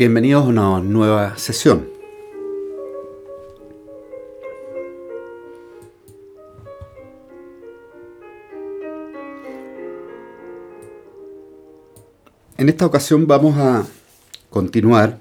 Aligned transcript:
Bienvenidos 0.00 0.44
a 0.44 0.48
una 0.48 0.80
nueva 0.80 1.36
sesión. 1.36 1.86
En 12.56 12.70
esta 12.70 12.86
ocasión 12.86 13.26
vamos 13.26 13.58
a 13.58 13.86
continuar 14.48 15.18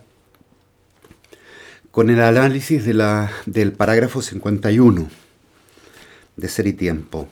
con 1.92 2.10
el 2.10 2.22
análisis 2.22 2.86
de 2.86 2.94
la, 2.94 3.34
del 3.46 3.74
parágrafo 3.74 4.22
51 4.22 5.10
de 6.38 6.48
Ser 6.48 6.68
y 6.68 6.72
Tiempo. 6.72 7.28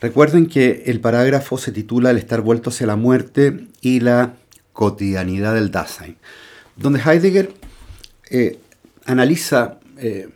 Recuerden 0.00 0.46
que 0.46 0.84
el 0.86 1.00
parágrafo 1.00 1.58
se 1.58 1.70
titula 1.70 2.12
El 2.12 2.16
estar 2.16 2.40
vuelto 2.40 2.70
hacia 2.70 2.86
la 2.86 2.96
muerte 2.96 3.66
y 3.82 4.00
la 4.00 4.36
cotidianidad 4.76 5.54
del 5.54 5.70
Dasein, 5.70 6.16
donde 6.76 7.00
Heidegger 7.00 7.50
eh, 8.28 8.58
analiza 9.06 9.78
eh, 9.96 10.28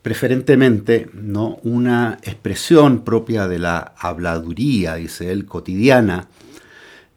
preferentemente 0.00 1.10
¿no? 1.12 1.56
una 1.64 2.18
expresión 2.22 3.04
propia 3.04 3.46
de 3.46 3.58
la 3.58 3.92
habladuría, 3.98 4.94
dice 4.94 5.30
él, 5.30 5.44
cotidiana, 5.44 6.28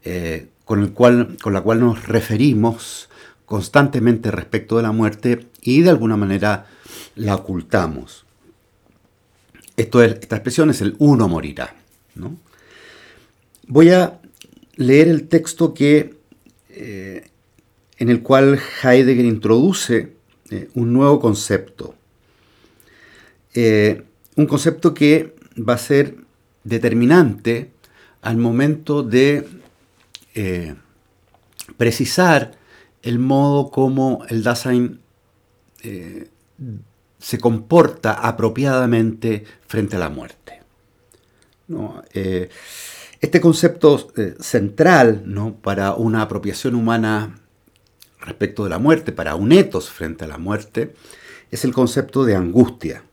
eh, 0.03 0.49
con, 0.65 0.81
el 0.81 0.91
cual, 0.91 1.37
con 1.41 1.53
la 1.53 1.61
cual 1.61 1.79
nos 1.79 2.05
referimos 2.05 3.07
constantemente 3.45 4.29
respecto 4.29 4.75
de 4.75 4.83
la 4.83 4.91
muerte 4.91 5.47
y 5.61 5.81
de 5.81 5.89
alguna 5.89 6.17
manera 6.17 6.65
la 7.15 7.36
ocultamos. 7.36 8.25
Esto 9.77 10.03
es, 10.03 10.17
esta 10.19 10.36
expresión 10.36 10.69
es 10.69 10.81
el 10.81 10.97
uno 10.99 11.30
morirá. 11.30 11.75
Voy 13.67 13.91
a 13.91 14.19
leer 14.75 15.08
el 15.08 15.30
texto 15.30 15.73
que, 15.73 16.20
eh, 16.83 17.29
en 17.99 18.09
el 18.09 18.23
cual 18.23 18.59
Heidegger 18.81 19.25
introduce 19.25 20.13
eh, 20.49 20.69
un 20.73 20.91
nuevo 20.91 21.19
concepto. 21.19 21.93
Eh, 23.53 24.03
un 24.35 24.47
concepto 24.47 24.91
que 24.95 25.35
va 25.57 25.75
a 25.75 25.77
ser 25.77 26.15
determinante 26.63 27.69
al 28.23 28.37
momento 28.37 29.03
de 29.03 29.47
precisar 31.77 32.53
el 33.03 33.19
modo 33.19 33.69
como 33.69 34.25
el 34.29 34.41
Dasein 34.41 35.02
se 37.19 37.37
comporta 37.39 38.13
apropiadamente 38.13 39.43
frente 39.67 39.97
a 39.97 39.99
la 39.99 40.09
muerte. 40.09 40.61
Este 43.22 43.39
concepto 43.39 44.11
eh, 44.17 44.36
central 44.39 45.23
¿no? 45.25 45.55
para 45.55 45.94
una 45.94 46.23
apropiación 46.23 46.73
humana 46.73 47.39
respecto 48.19 48.64
de 48.64 48.72
la 48.72 48.80
muerte, 48.80 49.11
para 49.11 49.36
un 49.36 49.52
etos 49.52 49.89
frente 49.89 50.25
a 50.25 50.27
la 50.27 50.38
muerte, 50.38 50.94
es 51.52 51.64
el 51.64 51.73
concepto 51.73 52.25
de 52.25 52.36
angustia. 52.36 53.03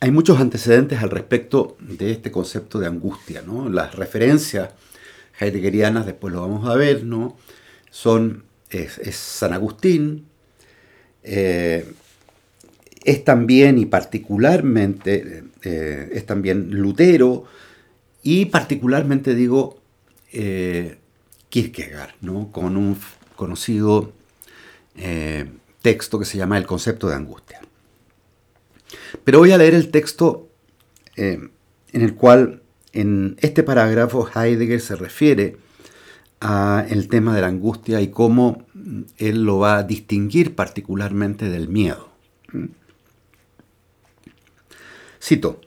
Hay 0.00 0.10
muchos 0.10 0.40
antecedentes 0.40 1.00
al 1.02 1.10
respecto 1.10 1.76
de 1.80 2.10
este 2.10 2.30
concepto 2.30 2.78
de 2.78 2.86
angustia. 2.86 3.42
¿no? 3.46 3.68
Las 3.68 3.94
referencias 3.94 4.70
heideggerianas, 5.38 6.06
después 6.06 6.34
lo 6.34 6.40
vamos 6.40 6.68
a 6.68 6.74
ver, 6.74 7.04
¿no? 7.04 7.36
son 7.90 8.44
es, 8.70 9.16
San 9.16 9.52
Agustín, 9.52 10.26
eh, 11.22 11.92
es 13.04 13.24
también 13.24 13.78
y 13.78 13.86
particularmente, 13.86 15.44
eh, 15.62 16.10
es 16.12 16.26
también 16.26 16.70
Lutero 16.70 17.46
y 18.22 18.46
particularmente 18.46 19.34
digo 19.34 19.80
eh, 20.32 20.98
Kierkegaard, 21.48 22.14
¿no? 22.20 22.50
con 22.52 22.76
un 22.76 22.98
conocido 23.36 24.12
eh, 24.96 25.50
texto 25.82 26.18
que 26.18 26.24
se 26.24 26.38
llama 26.38 26.58
El 26.58 26.66
concepto 26.66 27.08
de 27.08 27.14
angustia. 27.14 27.60
Pero 29.24 29.38
voy 29.38 29.52
a 29.52 29.58
leer 29.58 29.74
el 29.74 29.90
texto 29.90 30.48
en 31.16 31.50
el 31.92 32.14
cual 32.14 32.62
en 32.92 33.36
este 33.40 33.62
parágrafo 33.62 34.28
Heidegger 34.34 34.80
se 34.80 34.96
refiere 34.96 35.56
al 36.40 37.08
tema 37.08 37.34
de 37.34 37.42
la 37.42 37.48
angustia 37.48 38.00
y 38.00 38.08
cómo 38.08 38.64
él 39.18 39.44
lo 39.44 39.58
va 39.58 39.78
a 39.78 39.82
distinguir 39.82 40.54
particularmente 40.54 41.48
del 41.50 41.68
miedo. 41.68 42.08
Cito, 45.22 45.60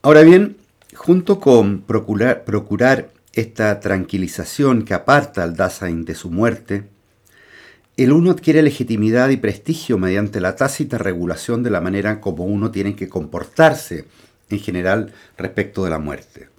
ahora 0.00 0.22
bien, 0.22 0.56
junto 1.02 1.40
con 1.40 1.80
procurar, 1.80 3.10
esta 3.32 3.80
tranquilización 3.80 4.84
que 4.84 4.92
aparta 4.92 5.42
al 5.42 5.56
Dasein 5.56 6.04
de 6.04 6.14
su 6.14 6.30
muerte, 6.30 6.90
el 7.96 8.12
uno 8.12 8.32
adquiere 8.32 8.60
legitimidad 8.60 9.30
y 9.30 9.38
prestigio 9.38 9.96
mediante 9.96 10.42
la 10.42 10.56
tácita 10.56 10.98
regulación 10.98 11.62
de 11.62 11.70
la 11.70 11.80
manera 11.80 12.20
como 12.20 12.44
uno 12.44 12.70
tiene 12.70 12.96
que 12.96 13.08
comportarse 13.08 14.04
en 14.50 14.58
general 14.58 15.14
respecto 15.38 15.84
de 15.84 15.90
la 15.90 15.98
muerte. 15.98 16.50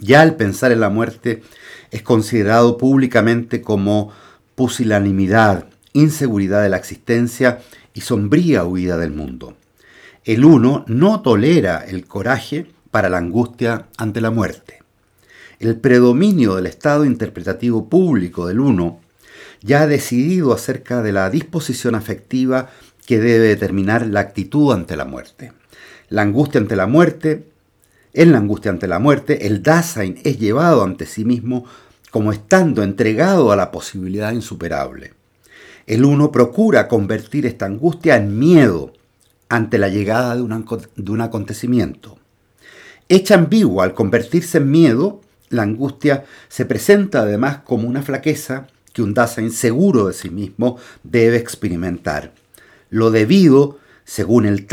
Ya 0.00 0.20
al 0.20 0.34
pensar 0.34 0.72
en 0.72 0.80
la 0.80 0.90
muerte 0.90 1.44
es 1.92 2.02
considerado 2.02 2.76
públicamente 2.76 3.62
como 3.62 4.10
pusilanimidad, 4.56 5.68
inseguridad 5.92 6.60
de 6.60 6.70
la 6.70 6.78
existencia 6.78 7.60
y 7.94 8.00
sombría 8.00 8.64
huida 8.64 8.96
del 8.96 9.12
mundo. 9.12 9.56
El 10.24 10.44
uno 10.44 10.84
no 10.88 11.22
tolera 11.22 11.84
el 11.86 12.04
coraje 12.06 12.66
para 12.90 13.08
la 13.08 13.18
angustia 13.18 13.86
ante 13.96 14.20
la 14.20 14.30
muerte. 14.30 14.82
El 15.58 15.76
predominio 15.76 16.54
del 16.54 16.66
estado 16.66 17.04
interpretativo 17.04 17.88
público 17.88 18.46
del 18.46 18.60
uno 18.60 19.00
ya 19.62 19.82
ha 19.82 19.86
decidido 19.86 20.52
acerca 20.52 21.02
de 21.02 21.12
la 21.12 21.30
disposición 21.30 21.94
afectiva 21.94 22.70
que 23.06 23.18
debe 23.18 23.48
determinar 23.48 24.06
la 24.06 24.20
actitud 24.20 24.72
ante 24.72 24.96
la 24.96 25.04
muerte. 25.04 25.52
La 26.08 26.22
angustia 26.22 26.60
ante 26.60 26.76
la 26.76 26.86
muerte, 26.86 27.46
en 28.12 28.32
la 28.32 28.38
angustia 28.38 28.70
ante 28.70 28.86
la 28.86 28.98
muerte, 28.98 29.46
el 29.46 29.62
Dasein 29.62 30.18
es 30.24 30.38
llevado 30.38 30.82
ante 30.82 31.06
sí 31.06 31.24
mismo 31.24 31.64
como 32.10 32.32
estando 32.32 32.82
entregado 32.82 33.52
a 33.52 33.56
la 33.56 33.70
posibilidad 33.70 34.32
insuperable. 34.32 35.14
El 35.86 36.04
uno 36.04 36.32
procura 36.32 36.88
convertir 36.88 37.46
esta 37.46 37.66
angustia 37.66 38.16
en 38.16 38.38
miedo, 38.38 38.92
ante 39.48 39.78
la 39.78 39.88
llegada 39.88 40.34
de 40.34 40.42
un, 40.42 41.20
acontecimiento. 41.20 42.18
Hecha 43.08 43.36
ambigua 43.36 43.84
al 43.84 43.94
convertirse 43.94 44.58
en 44.58 44.70
miedo, 44.70 45.20
la 45.48 45.62
angustia 45.62 46.24
se 46.48 46.64
presenta 46.64 47.20
además 47.20 47.58
como 47.58 47.88
una 47.88 48.02
flaqueza 48.02 48.66
que 48.92 49.02
un 49.02 49.14
Dasein 49.14 49.52
seguro 49.52 50.08
de 50.08 50.12
sí 50.12 50.28
mismo 50.28 50.78
debe 51.04 51.36
experimentar. 51.36 52.32
Lo 52.90 53.12
debido, 53.12 53.78
según 54.04 54.44
el, 54.44 54.66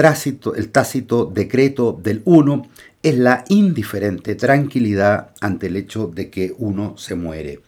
el 0.56 0.70
tácito 0.70 1.26
decreto 1.26 2.00
del 2.02 2.24
uno, 2.26 2.68
es 3.04 3.18
la 3.18 3.44
indiferente 3.50 4.34
tranquilidad 4.34 5.32
ante 5.40 5.68
el 5.68 5.76
hecho 5.76 6.08
de 6.08 6.32
que 6.32 6.56
uno 6.58 6.98
se 6.98 7.14
muere. 7.14 7.60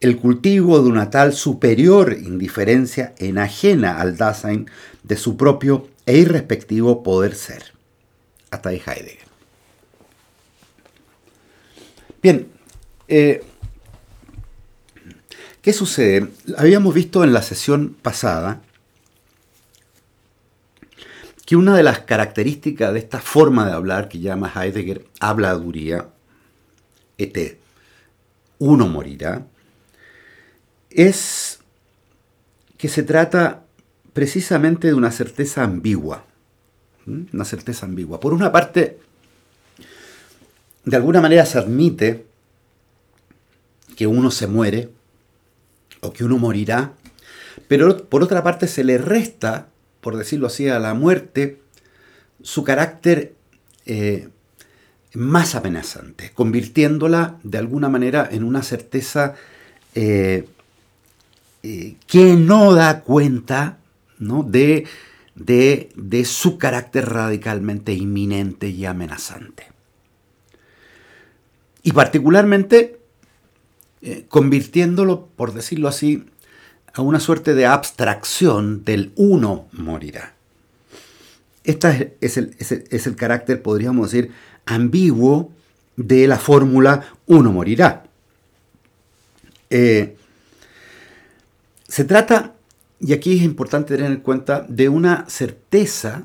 El 0.00 0.18
cultivo 0.18 0.82
de 0.82 0.88
una 0.90 1.08
tal 1.08 1.32
superior 1.32 2.12
indiferencia 2.12 3.14
enajena 3.18 4.00
al 4.00 4.16
Dasein 4.18 4.66
de 5.02 5.16
su 5.16 5.36
propio 5.36 5.88
e 6.04 6.18
irrespectivo 6.18 7.02
poder 7.02 7.34
ser. 7.34 7.72
Hasta 8.50 8.68
ahí 8.68 8.82
Heidegger. 8.84 9.27
Bien, 12.22 12.48
eh, 13.06 13.44
¿qué 15.62 15.72
sucede? 15.72 16.28
Habíamos 16.56 16.94
visto 16.94 17.22
en 17.22 17.32
la 17.32 17.42
sesión 17.42 17.96
pasada 18.02 18.62
que 21.46 21.56
una 21.56 21.76
de 21.76 21.82
las 21.82 22.00
características 22.00 22.92
de 22.92 22.98
esta 22.98 23.20
forma 23.20 23.66
de 23.66 23.72
hablar 23.72 24.08
que 24.08 24.18
llama 24.18 24.52
Heidegger 24.54 25.06
habladuría, 25.20 26.08
et 27.16 27.58
uno 28.58 28.86
morirá, 28.86 29.46
es 30.90 31.60
que 32.76 32.88
se 32.88 33.02
trata 33.02 33.64
precisamente 34.12 34.88
de 34.88 34.94
una 34.94 35.10
certeza 35.10 35.62
ambigua. 35.62 36.24
Una 37.06 37.44
certeza 37.44 37.86
ambigua. 37.86 38.20
Por 38.20 38.34
una 38.34 38.52
parte, 38.52 38.98
de 40.84 40.96
alguna 40.96 41.20
manera 41.20 41.44
se 41.46 41.58
admite 41.58 42.26
que 43.96 44.06
uno 44.06 44.30
se 44.30 44.46
muere 44.46 44.90
o 46.00 46.12
que 46.12 46.24
uno 46.24 46.38
morirá, 46.38 46.92
pero 47.66 48.04
por 48.08 48.22
otra 48.22 48.42
parte 48.42 48.68
se 48.68 48.84
le 48.84 48.98
resta, 48.98 49.68
por 50.00 50.16
decirlo 50.16 50.46
así, 50.46 50.68
a 50.68 50.78
la 50.78 50.94
muerte 50.94 51.60
su 52.42 52.64
carácter 52.64 53.34
eh, 53.86 54.28
más 55.14 55.54
amenazante, 55.54 56.30
convirtiéndola 56.34 57.38
de 57.42 57.58
alguna 57.58 57.88
manera 57.88 58.28
en 58.30 58.44
una 58.44 58.62
certeza 58.62 59.34
eh, 59.94 60.46
eh, 61.62 61.96
que 62.06 62.34
no 62.34 62.72
da 62.74 63.00
cuenta 63.00 63.78
de, 64.18 64.86
de, 65.34 66.24
su 66.24 66.58
carácter 66.58 67.08
radicalmente 67.08 67.92
inminente 67.92 68.68
y 68.68 68.84
amenazante. 68.84 69.77
Y 71.88 71.92
particularmente 71.92 73.00
eh, 74.02 74.26
convirtiéndolo, 74.28 75.30
por 75.36 75.54
decirlo 75.54 75.88
así, 75.88 76.26
a 76.92 77.00
una 77.00 77.18
suerte 77.18 77.54
de 77.54 77.64
abstracción 77.64 78.84
del 78.84 79.10
uno 79.16 79.68
morirá. 79.72 80.34
Este 81.64 82.14
es 82.20 82.36
el, 82.36 82.54
es 82.58 83.06
el 83.06 83.16
carácter, 83.16 83.62
podríamos 83.62 84.12
decir, 84.12 84.32
ambiguo 84.66 85.50
de 85.96 86.26
la 86.26 86.36
fórmula 86.38 87.06
uno 87.24 87.52
morirá. 87.52 88.04
Eh, 89.70 90.14
se 91.88 92.04
trata, 92.04 92.52
y 93.00 93.14
aquí 93.14 93.38
es 93.38 93.42
importante 93.42 93.96
tener 93.96 94.12
en 94.12 94.20
cuenta, 94.20 94.66
de 94.68 94.90
una 94.90 95.24
certeza, 95.30 96.24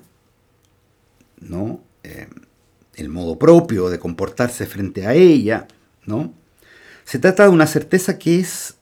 ¿no? 1.40 1.80
Eh, 2.04 2.28
el 2.96 3.10
modo 3.10 3.40
propio 3.40 3.90
de 3.90 4.00
comportarse 4.00 4.66
frente 4.66 5.08
a 5.08 5.14
ella, 5.14 5.68
¿no? 6.06 6.34
Se 7.06 7.20
trata 7.20 7.44
de 7.44 7.50
una 7.50 7.68
certeza 7.68 8.18
que 8.18 8.40
es, 8.40 8.76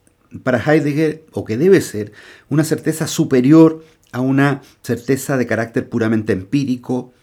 para 0.44 0.60
Heidegger, 0.60 1.24
o 1.31 1.46
que 1.46 1.58
debe 1.58 1.81
ser, 1.81 2.12
una 2.50 2.63
certeza 2.63 3.08
superior 3.08 3.84
a 4.12 4.22
una 4.22 4.62
certeza 4.84 5.38
de 5.38 5.48
carácter 5.48 5.90
puramente 5.90 6.34
empírico 6.34 7.13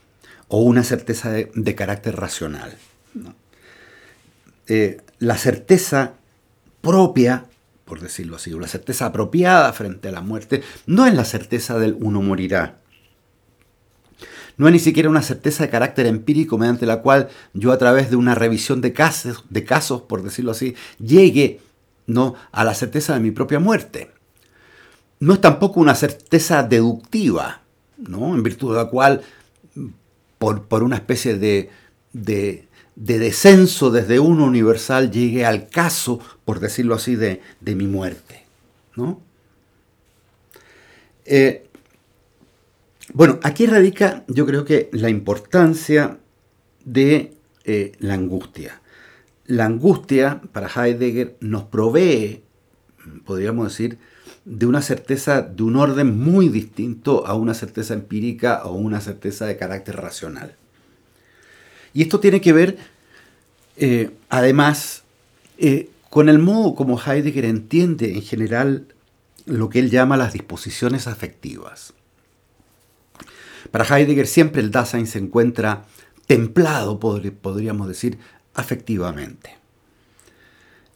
o 0.48 0.62
una 0.62 0.82
certeza 0.82 1.30
de, 1.30 1.74
carácter 1.74 2.16
racional. 2.16 2.74
Eh, 4.66 5.00
la 5.18 5.36
certeza 5.36 6.14
propia, 6.80 7.44
por 7.84 8.00
decirlo 8.00 8.36
así, 8.36 8.52
o 8.52 8.58
la 8.58 8.68
certeza 8.68 9.06
apropiada 9.06 9.72
frente 9.72 10.08
a 10.08 10.12
la 10.12 10.20
muerte, 10.20 10.62
no 10.86 11.06
es 11.06 11.14
la 11.14 11.24
certeza 11.24 11.78
del 11.78 11.96
uno 12.00 12.22
morirá. 12.22 12.78
No 14.58 14.66
es 14.66 14.72
ni 14.72 14.78
siquiera 14.78 15.08
una 15.08 15.22
certeza 15.22 15.64
de 15.64 15.70
carácter 15.70 16.06
empírico 16.06 16.58
mediante 16.58 16.84
la 16.84 17.00
cual 17.00 17.28
yo 17.54 17.72
a 17.72 17.78
través 17.78 18.10
de 18.10 18.16
una 18.16 18.34
revisión 18.34 18.80
de 18.80 18.92
casos, 18.92 19.44
de 19.48 19.64
casos 19.64 20.02
por 20.02 20.22
decirlo 20.22 20.50
así, 20.50 20.74
llegue 20.98 21.60
¿no? 22.06 22.34
a 22.52 22.64
la 22.64 22.74
certeza 22.74 23.14
de 23.14 23.20
mi 23.20 23.30
propia 23.30 23.58
muerte. 23.58 24.10
No 25.20 25.32
es 25.32 25.40
tampoco 25.40 25.80
una 25.80 25.94
certeza 25.94 26.62
deductiva, 26.62 27.62
¿no? 27.96 28.34
en 28.34 28.42
virtud 28.42 28.72
de 28.72 28.82
la 28.82 28.90
cual, 28.90 29.22
por, 30.38 30.64
por 30.64 30.82
una 30.82 30.96
especie 30.96 31.38
de, 31.38 31.70
de 32.12 32.68
de 32.98 33.20
descenso 33.20 33.90
desde 33.92 34.18
uno 34.18 34.44
universal 34.44 35.12
llegue 35.12 35.46
al 35.46 35.68
caso, 35.68 36.18
por 36.44 36.58
decirlo 36.58 36.96
así, 36.96 37.14
de, 37.14 37.40
mi 37.60 37.86
muerte. 37.86 38.44
¿no? 38.96 39.20
Eh, 41.24 41.67
bueno, 43.14 43.38
aquí 43.42 43.66
radica 43.66 44.24
yo 44.28 44.46
creo 44.46 44.64
que 44.64 44.90
la 44.92 45.08
importancia 45.08 46.18
de 46.84 47.34
eh, 47.64 47.92
la 47.98 48.14
angustia. 48.14 48.80
La 49.46 49.64
angustia 49.64 50.42
para 50.52 50.68
Heidegger 50.68 51.36
nos 51.40 51.64
provee, 51.64 52.42
podríamos 53.24 53.68
decir, 53.68 53.98
de 54.44 54.66
una 54.66 54.82
certeza 54.82 55.42
de 55.42 55.62
un 55.62 55.76
orden 55.76 56.18
muy 56.18 56.48
distinto 56.48 57.26
a 57.26 57.34
una 57.34 57.54
certeza 57.54 57.94
empírica 57.94 58.62
o 58.64 58.72
una 58.72 59.00
certeza 59.00 59.46
de 59.46 59.56
carácter 59.56 59.96
racional. 59.96 60.56
Y 61.92 62.02
esto 62.02 62.20
tiene 62.20 62.40
que 62.40 62.52
ver, 62.52 62.78
eh, 63.76 64.10
además, 64.28 65.04
eh, 65.58 65.90
con 66.10 66.28
el 66.28 66.38
modo 66.38 66.74
como 66.74 67.00
Heidegger 67.00 67.44
entiende 67.44 68.14
en 68.14 68.22
general 68.22 68.86
lo 69.46 69.68
que 69.68 69.78
él 69.78 69.90
llama 69.90 70.16
las 70.16 70.32
disposiciones 70.32 71.06
afectivas. 71.06 71.94
Para 73.70 73.84
Heidegger 73.84 74.26
siempre 74.26 74.60
el 74.60 74.70
Dasein 74.70 75.06
se 75.06 75.18
encuentra 75.18 75.84
templado, 76.26 76.98
podríamos 77.00 77.88
decir, 77.88 78.18
afectivamente. 78.54 79.56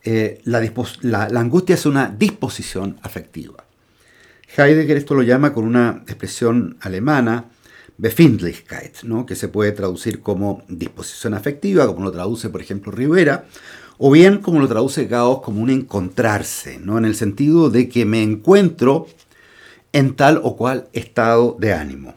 Eh, 0.04 0.40
la, 0.44 0.60
angustia 1.40 1.74
es 1.74 1.86
una 1.86 2.08
disposición 2.08 2.98
afectiva. 3.02 3.64
Heidegger 4.56 4.96
esto 4.96 5.14
lo 5.14 5.22
llama 5.22 5.52
con 5.52 5.64
una 5.64 6.02
expresión 6.06 6.76
alemana, 6.80 7.46
Befindlichkeit, 7.98 8.96
que 9.26 9.36
se 9.36 9.48
puede 9.48 9.72
traducir 9.72 10.20
como 10.20 10.64
disposición 10.68 11.34
afectiva, 11.34 11.86
como 11.86 12.04
lo 12.04 12.12
traduce, 12.12 12.50
por 12.50 12.60
ejemplo, 12.60 12.90
Rivera, 12.90 13.46
o 13.98 14.10
bien 14.10 14.38
como 14.38 14.58
lo 14.58 14.68
traduce 14.68 15.06
Gauss 15.06 15.42
como 15.42 15.62
un 15.62 15.70
encontrarse, 15.70 16.78
¿no? 16.78 16.98
en 16.98 17.04
el 17.04 17.14
sentido 17.14 17.70
de 17.70 17.88
que 17.88 18.04
me 18.04 18.22
encuentro 18.22 19.06
en 19.92 20.16
tal 20.16 20.40
o 20.42 20.56
cual 20.56 20.88
estado 20.92 21.56
de 21.60 21.74
ánimo. 21.74 22.14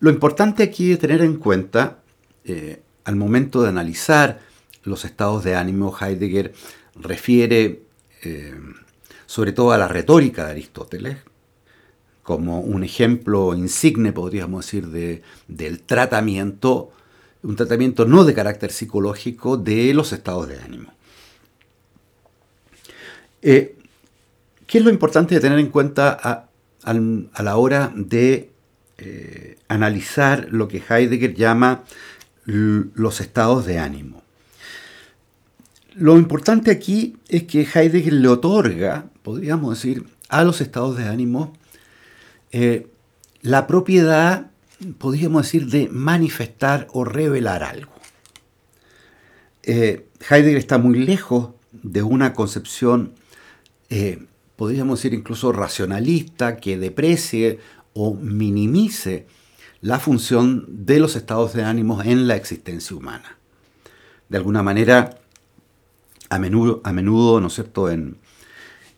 Lo 0.00 0.10
importante 0.10 0.62
aquí 0.62 0.92
es 0.92 0.98
tener 0.98 1.22
en 1.22 1.36
cuenta, 1.36 1.98
eh, 2.44 2.82
al 3.04 3.16
momento 3.16 3.62
de 3.62 3.68
analizar 3.68 4.40
los 4.84 5.04
estados 5.04 5.44
de 5.44 5.56
ánimo, 5.56 5.96
Heidegger 5.98 6.52
refiere 6.94 7.82
eh, 8.22 8.54
sobre 9.26 9.52
todo 9.52 9.72
a 9.72 9.78
la 9.78 9.88
retórica 9.88 10.46
de 10.46 10.52
Aristóteles, 10.52 11.18
como 12.22 12.60
un 12.60 12.84
ejemplo 12.84 13.54
insigne, 13.54 14.12
podríamos 14.12 14.64
decir, 14.64 14.88
de, 14.88 15.22
del 15.48 15.82
tratamiento, 15.82 16.90
un 17.42 17.56
tratamiento 17.56 18.04
no 18.04 18.24
de 18.24 18.34
carácter 18.34 18.72
psicológico 18.72 19.56
de 19.56 19.94
los 19.94 20.12
estados 20.12 20.48
de 20.48 20.58
ánimo. 20.58 20.92
Eh, 23.42 23.76
¿Qué 24.66 24.78
es 24.78 24.84
lo 24.84 24.90
importante 24.90 25.34
de 25.34 25.40
tener 25.40 25.58
en 25.58 25.68
cuenta 25.68 26.18
a, 26.22 27.42
la 27.42 27.56
hora 27.56 27.92
de 27.94 28.50
eh, 29.00 29.56
analizar 29.68 30.48
lo 30.50 30.66
que 30.66 30.82
Heidegger 30.88 31.32
llama 31.34 31.84
los 32.44 33.20
estados 33.20 33.64
de 33.64 33.78
ánimo? 33.78 34.24
Lo 35.94 36.18
importante 36.18 36.72
aquí 36.72 37.16
es 37.28 37.44
que 37.44 37.62
Heidegger 37.62 38.14
le 38.14 38.26
otorga, 38.26 39.06
podríamos 39.22 39.76
decir, 39.76 40.04
a 40.28 40.42
los 40.42 40.60
estados 40.60 40.96
de 40.96 41.04
ánimo 41.04 41.52
eh, 42.50 42.88
la 43.42 43.68
propiedad, 43.68 44.50
podríamos 44.98 45.42
decir, 45.42 45.66
de 45.66 45.88
manifestar 45.88 46.88
o 46.92 47.04
revelar 47.04 47.62
algo. 47.62 47.92
Eh, 49.62 50.08
Heidegger 50.28 50.58
está 50.58 50.78
muy 50.78 50.98
lejos 50.98 51.50
de 51.70 52.02
una 52.02 52.32
concepción, 52.32 53.12
podríamos 54.56 54.98
decir 54.98 55.14
incluso 55.14 55.52
racionalista, 55.52 56.56
que 56.56 56.76
deprecie 56.78 57.60
o 57.94 58.14
minimice 58.14 59.26
la 59.80 59.98
función 59.98 60.66
de 60.68 60.98
los 60.98 61.16
estados 61.16 61.52
de 61.52 61.64
ánimo 61.64 62.02
en 62.02 62.26
la 62.26 62.36
existencia 62.36 62.96
humana. 62.96 63.36
De 64.28 64.36
alguna 64.36 64.62
manera, 64.62 65.18
a 66.28 66.38
menudo, 66.38 66.80
a 66.84 66.92
menudo 66.92 67.40
¿no 67.40 67.46
es 67.46 67.54
cierto?, 67.54 67.90
en, 67.90 68.18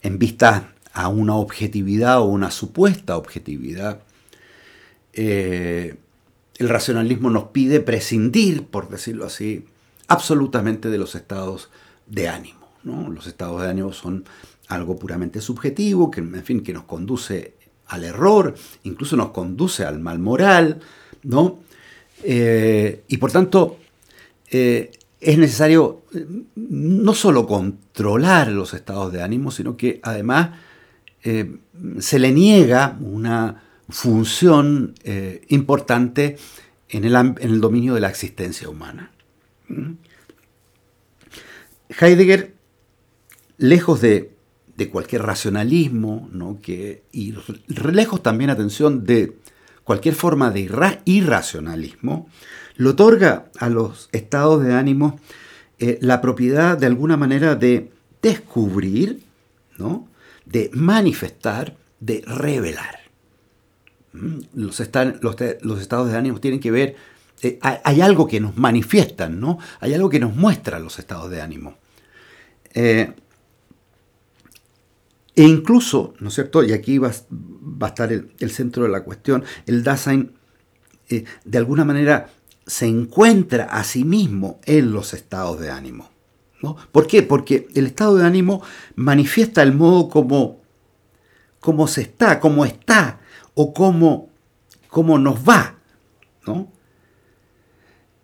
en 0.02 0.18
vista 0.18 0.72
a 0.92 1.08
una 1.08 1.36
objetividad 1.36 2.20
o 2.20 2.24
una 2.24 2.50
supuesta 2.50 3.16
objetividad, 3.16 4.02
eh, 5.12 5.96
el 6.58 6.68
racionalismo 6.68 7.30
nos 7.30 7.44
pide 7.44 7.80
prescindir, 7.80 8.66
por 8.66 8.88
decirlo 8.88 9.26
así, 9.26 9.64
absolutamente 10.08 10.90
de 10.90 10.98
los 10.98 11.14
estados 11.14 11.70
de 12.06 12.28
ánimo. 12.28 12.58
Los 12.82 13.26
estados 13.26 13.62
de 13.62 13.68
ánimo 13.68 13.92
son 13.92 14.24
algo 14.68 14.98
puramente 14.98 15.40
subjetivo, 15.40 16.10
que, 16.10 16.20
en 16.20 16.44
fin, 16.44 16.62
que 16.62 16.72
nos 16.72 16.84
conduce 16.84 17.54
al 17.90 18.04
error, 18.04 18.54
incluso 18.84 19.16
nos 19.16 19.30
conduce 19.30 19.84
al 19.84 19.98
mal 19.98 20.20
moral, 20.20 20.80
¿no? 21.24 21.58
Eh, 22.22 23.02
y 23.08 23.16
por 23.16 23.32
tanto, 23.32 23.78
eh, 24.50 24.92
es 25.20 25.38
necesario 25.38 26.02
no 26.54 27.14
solo 27.14 27.46
controlar 27.46 28.48
los 28.48 28.74
estados 28.74 29.12
de 29.12 29.22
ánimo, 29.22 29.50
sino 29.50 29.76
que 29.76 30.00
además 30.02 30.50
eh, 31.24 31.56
se 31.98 32.18
le 32.20 32.32
niega 32.32 32.96
una 33.00 33.64
función 33.88 34.94
importante 35.48 36.36
en 36.88 37.04
el, 37.04 37.60
dominio 37.60 37.94
de 37.94 38.00
la 38.00 38.08
existencia 38.08 38.68
humana. 38.68 39.10
¿Mm? 39.68 39.94
Heidegger, 42.00 42.54
lejos 43.58 44.00
de, 44.00 44.30
cualquier 44.88 45.22
racionalismo, 45.22 46.30
que, 46.62 47.02
y 47.12 47.34
lejos 47.68 48.22
también, 48.22 48.50
atención, 48.50 49.04
de 49.04 49.36
cualquier 49.84 50.14
forma 50.14 50.50
de 50.50 50.70
irracionalismo, 51.04 52.28
le 52.76 52.88
otorga 52.88 53.50
a 53.58 53.68
los 53.68 54.08
estados 54.12 54.64
de 54.64 54.72
ánimo 54.72 55.20
eh, 55.78 55.98
la 56.00 56.20
propiedad 56.20 56.78
de 56.78 56.86
alguna 56.86 57.16
manera 57.16 57.56
de 57.56 57.90
descubrir, 58.22 59.22
¿no? 59.78 60.08
de 60.46 60.70
manifestar, 60.72 61.76
de 62.00 62.22
revelar. 62.26 63.00
Mm, 64.12 64.38
los, 64.54 64.82
los, 65.62 65.80
estados 65.80 66.10
de 66.10 66.16
ánimo 66.16 66.40
tienen 66.40 66.60
que 66.60 66.70
ver, 66.70 66.96
eh, 67.42 67.58
hay, 67.62 68.00
algo 68.00 68.26
que 68.26 68.40
nos 68.40 68.56
manifiestan, 68.56 69.40
¿no? 69.40 69.58
Hay 69.80 69.94
algo 69.94 70.10
que 70.10 70.20
nos 70.20 70.34
muestra 70.34 70.78
los 70.78 70.98
estados 70.98 71.30
de 71.30 71.40
ánimo. 71.40 71.76
Eh, 72.74 73.12
e 75.36 75.42
incluso, 75.42 76.14
¿no 76.20 76.28
es 76.28 76.34
cierto? 76.34 76.62
Y 76.64 76.72
aquí 76.72 76.98
va, 76.98 77.08
a 77.08 77.86
estar 77.86 78.12
el, 78.12 78.50
centro 78.50 78.82
de 78.84 78.88
la 78.88 79.02
cuestión, 79.02 79.44
el 79.66 79.82
Dasein 79.82 80.32
eh, 81.08 81.24
de 81.44 81.58
alguna 81.58 81.84
manera 81.84 82.30
se 82.66 82.86
encuentra 82.86 83.64
a 83.64 83.84
sí 83.84 84.04
mismo 84.04 84.60
en 84.64 84.92
los 84.92 85.14
estados 85.14 85.60
de 85.60 85.70
ánimo. 85.70 86.10
¿no? 86.62 86.76
¿Por 86.92 87.06
qué? 87.06 87.22
Porque 87.22 87.68
el 87.74 87.86
estado 87.86 88.16
de 88.16 88.24
ánimo 88.24 88.62
manifiesta 88.96 89.62
el 89.62 89.72
modo 89.72 90.08
como, 90.08 90.60
como 91.58 91.88
se 91.88 92.02
está, 92.02 92.38
cómo 92.38 92.64
está, 92.64 93.20
o 93.54 93.72
cómo, 93.72 94.30
cómo 94.88 95.18
nos 95.18 95.48
va. 95.48 95.76
¿no? 96.46 96.70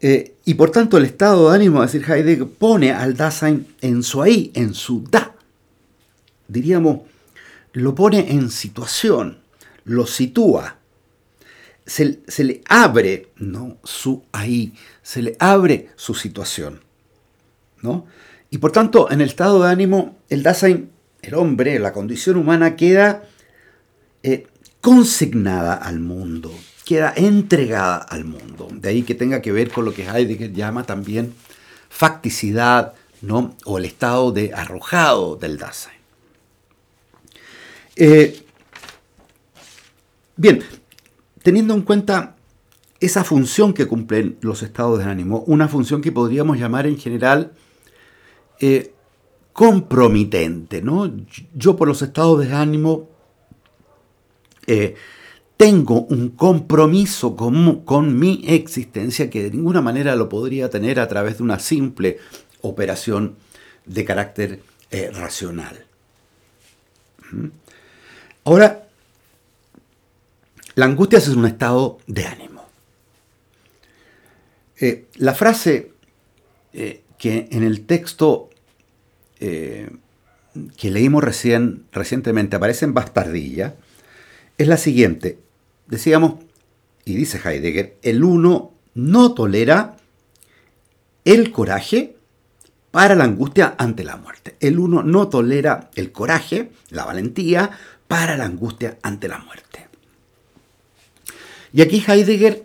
Eh, 0.01 0.37
y 0.45 0.55
por 0.55 0.71
tanto 0.71 0.99
el 0.99 1.05
estado 1.05 1.51
de 1.51 1.57
ánimo, 1.57 1.83
decir 1.83 2.05
Heidegger, 2.09 2.49
pone 2.49 2.93
al 2.93 3.17
Dasein 3.17 3.67
en 3.81 4.03
su 4.03 4.23
ahí, 4.23 4.51
en 4.55 4.75
su 4.75 5.03
da. 5.11 5.36
Diríamos, 6.49 7.01
lo 7.73 7.95
pone 7.95 8.33
en 8.33 8.51
situación, 8.51 9.39
lo 9.85 10.07
sitúa. 10.07 10.79
Se, 11.85 12.19
le 12.39 12.63
abre 12.69 13.29
¿no? 13.37 13.77
su 13.85 14.25
ahí, 14.33 14.75
se 15.03 15.23
le 15.23 15.37
abre 15.39 15.91
su 15.97 16.15
situación. 16.15 16.81
¿no? 17.83 18.07
Y 18.51 18.59
por 18.59 18.73
tanto, 18.73 19.11
en 19.11 19.21
el 19.21 19.29
estado 19.29 19.63
de 19.63 19.71
ánimo, 19.71 20.17
el 20.29 20.43
Dasein, 20.43 20.91
el 21.23 21.35
hombre, 21.35 21.79
la 21.79 21.93
condición 21.93 22.37
humana, 22.37 22.77
queda 22.77 23.25
eh, 24.23 24.47
consignada 24.81 25.75
al 25.75 26.01
mundo, 26.01 26.53
queda 26.85 27.13
entregada 27.15 27.99
al 27.99 28.25
mundo. 28.25 28.69
De 28.73 28.89
ahí 28.89 29.03
que 29.03 29.15
tenga 29.15 29.43
que 29.43 29.53
ver 29.53 29.71
con 29.71 29.85
lo 29.85 29.93
que 29.93 30.07
Heidegger 30.07 30.53
llama 30.53 30.85
también 30.85 31.35
facticidad, 31.89 32.95
¿no? 33.23 33.57
o 33.65 33.79
el 33.79 33.85
estado 33.85 34.33
de 34.33 34.53
arrojado 34.55 35.37
del 35.37 35.59
Dasein. 35.59 35.97
Eh, 37.97 38.43
bien, 40.37 40.63
teniendo 41.43 41.75
en 41.75 41.83
cuenta 41.83 42.37
esa 43.01 43.25
función 43.25 43.73
que 43.73 43.87
cumplen 43.87 44.39
los 44.41 44.63
estados 44.63 44.99
de 44.99 45.05
ánimo, 45.05 45.41
una 45.47 45.69
función 45.69 46.01
que 46.03 46.13
podríamos 46.13 46.59
llamar 46.59 46.87
en 46.87 46.99
general 46.99 47.53
eh, 48.61 48.93
compromitente, 49.53 50.83
¿no? 50.83 51.11
Yo 51.55 51.77
por 51.77 51.89
los 51.89 52.03
estados 52.03 52.47
de 52.47 52.53
ánimo 52.55 53.09
eh, 54.67 54.95
tengo 55.57 56.03
un 56.03 56.31
compromiso 56.31 57.37
con, 57.37 58.19
mi 58.19 58.43
existencia 58.47 59.31
que 59.31 59.45
de 59.45 59.51
ninguna 59.51 59.81
manera 59.81 60.15
lo 60.17 60.29
podría 60.29 60.69
tener 60.69 61.01
a 61.01 61.09
través 61.09 61.39
de 61.39 61.45
una 61.45 61.59
simple 61.59 62.19
operación 62.61 63.37
de 63.87 64.05
carácter 64.05 64.61
eh, 64.91 65.11
racional. 65.15 65.87
¿Mm? 67.33 67.47
Ahora, 68.47 68.89
la 70.75 70.87
angustia 70.87 71.19
es 71.19 71.29
un 71.29 71.45
estado 71.45 71.99
de 72.07 72.25
ánimo. 72.25 72.65
Eh, 74.81 75.07
la 75.17 75.35
frase 75.35 75.93
eh, 76.73 77.03
que 77.19 77.49
en 77.51 77.63
el 77.63 77.85
texto 77.87 78.49
que 79.39 80.91
leímos 80.91 81.23
recién, 81.23 81.85
recientemente 81.93 82.57
aparece 82.57 82.87
en 82.87 82.95
bastardilla 82.95 83.75
es 84.57 84.67
la 84.67 84.79
siguiente 84.79 85.39
decíamos, 85.87 86.35
y 87.05 87.15
dice 87.15 87.41
Heidegger, 87.45 87.97
el 88.03 88.25
uno 88.25 88.73
no 88.95 89.35
tolera 89.35 89.97
el 91.25 91.53
coraje 91.53 92.17
para 92.91 93.15
la 93.15 93.25
angustia 93.25 93.75
ante 93.79 94.05
la 94.05 94.17
muerte. 94.17 94.57
El 94.61 94.79
uno 94.79 95.03
no 95.03 95.29
tolera 95.29 95.91
el 95.95 96.13
coraje, 96.13 96.71
la 96.91 97.05
valentía, 97.05 97.71
para 98.09 98.37
la 98.37 98.45
angustia 98.45 98.99
ante 99.03 99.29
la 99.29 99.39
muerte. 99.39 99.89
Y 101.73 101.83
aquí 101.83 102.03
Heidegger 102.07 102.65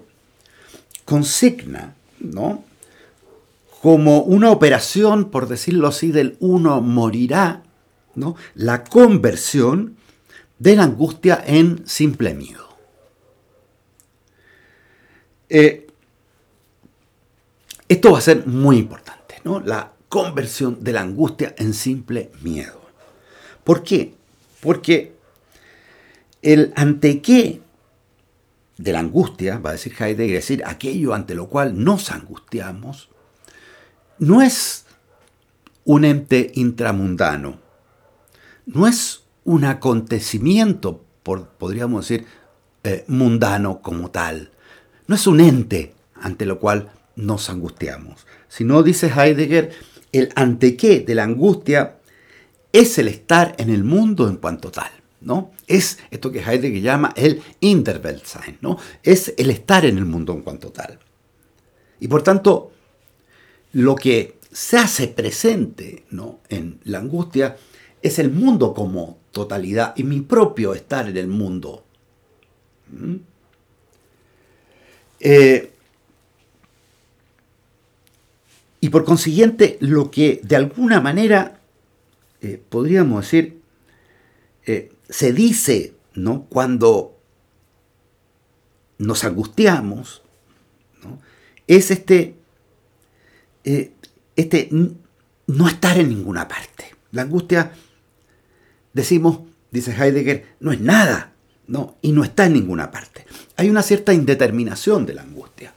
consigna, 1.06 1.96
¿no? 2.20 2.64
Como 3.82 4.22
una 4.22 4.52
operación, 4.52 5.32
por 5.32 5.48
decirlo 5.48 5.88
así, 5.88 6.12
del 6.12 6.38
uno 6.40 6.82
morirá, 6.82 7.64
¿no? 8.16 8.36
La 8.54 8.84
conversión 8.84 9.98
de 10.60 10.76
la 10.76 10.84
angustia 10.84 11.44
en 11.46 11.88
simple 11.88 12.34
miedo. 12.36 12.70
Eh, 15.50 15.88
esto 17.90 18.12
va 18.12 18.20
a 18.20 18.22
ser 18.22 18.48
muy 18.48 18.78
importante, 18.78 19.42
¿no? 19.44 19.60
La 19.60 19.92
conversión 20.08 20.84
de 20.84 20.94
la 20.94 21.02
angustia 21.02 21.56
en 21.58 21.74
simple 21.74 22.32
miedo. 22.42 22.80
¿Por 23.64 23.84
qué? 23.84 24.14
Porque 24.62 25.14
el 26.42 26.74
ante 26.76 27.22
qué 27.22 27.62
de 28.78 28.94
la 28.94 29.00
angustia, 29.00 29.60
va 29.60 29.72
a 29.72 29.74
decir 29.74 29.94
Heidegger, 29.94 30.38
es 30.38 30.48
decir, 30.48 30.64
aquello 30.66 31.14
ante 31.14 31.36
lo 31.36 31.48
cual 31.48 31.84
nos 31.84 32.12
angustiamos, 32.12 33.10
no 34.18 34.42
es 34.42 34.86
un 35.86 36.04
ente 36.04 36.52
intramundano, 36.56 37.60
no 38.66 38.88
es 38.88 39.24
un 39.44 39.66
acontecimiento, 39.66 41.04
podríamos 41.24 42.08
decir, 42.08 42.26
eh, 42.84 43.06
mundano 43.08 43.82
como 43.82 44.10
tal, 44.10 44.52
no 45.08 45.16
es 45.16 45.28
un 45.28 45.42
ente 45.42 45.94
ante 46.16 46.46
lo 46.46 46.60
cual 46.60 46.92
nos 47.16 47.50
angustiamos, 47.50 48.26
sino, 48.48 48.82
dice 48.82 49.12
Heidegger, 49.16 49.72
el 50.12 50.30
ante 50.36 50.76
qué 50.76 51.02
de 51.02 51.16
la 51.16 51.24
angustia 51.24 51.98
es 52.74 52.98
el 52.98 53.08
estar 53.08 53.56
en 53.60 53.70
el 53.70 53.84
mundo 53.84 54.28
en 54.28 54.38
cuanto 54.38 54.72
tal. 54.72 55.01
¿No? 55.22 55.52
Es 55.68 56.00
esto 56.10 56.32
que 56.32 56.40
Heidegger 56.40 56.82
llama 56.82 57.14
el 57.16 57.42
Interweltsein, 57.60 58.58
¿no? 58.62 58.78
Es 59.04 59.34
el 59.38 59.50
estar 59.50 59.86
en 59.86 59.98
el 59.98 60.06
mundo 60.06 60.34
en 60.34 60.42
cuanto 60.42 60.72
tal. 60.72 61.00
Y 62.00 62.08
por 62.08 62.24
tanto, 62.24 62.72
lo 63.74 63.96
que 63.96 64.40
se 64.52 64.78
hace 64.78 65.08
presente 65.08 66.04
¿no? 66.10 66.40
en 66.50 66.80
la 66.84 67.00
angustia 67.00 67.58
es 68.02 68.20
el 68.20 68.32
mundo 68.32 68.74
como 68.74 69.20
totalidad 69.32 69.94
y 69.96 70.04
mi 70.04 70.22
propio 70.22 70.74
estar 70.74 71.08
en 71.08 71.18
el 71.18 71.28
mundo. 71.28 71.86
¿Mm? 72.90 73.16
Eh, 75.20 75.72
y 78.82 78.90
por 78.90 79.06
consiguiente, 79.06 79.78
lo 79.80 80.10
que 80.10 80.42
de 80.44 80.56
alguna 80.56 81.00
manera 81.00 81.60
eh, 82.42 82.60
podríamos 82.68 83.24
decir 83.26 83.62
eh, 84.66 84.92
se 85.12 85.32
dice 85.32 85.94
¿no? 86.16 86.46
cuando 86.50 87.16
nos 88.98 89.24
angustiamos, 89.24 90.24
es 91.68 91.92
este, 91.92 92.36
este 94.36 94.70
no 95.46 95.68
estar 95.68 96.00
en 96.00 96.10
ninguna 96.10 96.48
parte. 96.48 96.86
La 97.12 97.22
angustia, 97.22 97.74
decimos, 98.94 99.42
dice 99.70 99.92
Heidegger, 99.92 100.56
no 100.60 100.72
es 100.72 100.82
nada, 100.82 101.34
¿no? 101.68 101.98
y 102.02 102.12
no 102.12 102.24
está 102.24 102.48
en 102.48 102.54
ninguna 102.54 102.90
parte 102.90 103.26
hay 103.62 103.70
una 103.70 103.84
cierta 103.84 104.12
indeterminación 104.12 105.06
de 105.06 105.14
la 105.14 105.22
angustia, 105.22 105.72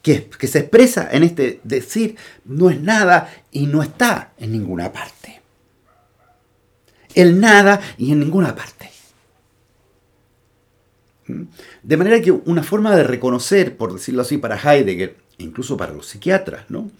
que, 0.00 0.30
que 0.30 0.46
se 0.46 0.60
expresa 0.60 1.06
en 1.12 1.24
este 1.24 1.60
decir 1.62 2.16
no 2.46 2.70
es 2.70 2.80
nada 2.80 3.30
y 3.52 3.66
no 3.66 3.82
está 3.82 4.32
en 4.38 4.52
ninguna 4.52 4.90
parte. 4.90 5.35
El 7.16 7.40
nada 7.40 7.80
y 7.98 8.12
en 8.12 8.20
ninguna 8.20 8.54
parte. 8.54 8.92
¿Mm? 11.26 11.42
De 11.82 11.96
manera 11.96 12.22
que 12.22 12.30
una 12.30 12.62
forma 12.62 12.94
de 12.94 13.02
reconocer, 13.02 13.76
por 13.76 13.92
decirlo 13.92 14.22
así, 14.22 14.38
para 14.38 14.56
Heidegger, 14.56 15.16
incluso 15.38 15.76
para 15.76 15.92
los 15.92 16.06
psiquiatras, 16.06 16.70
¿no? 16.70 16.92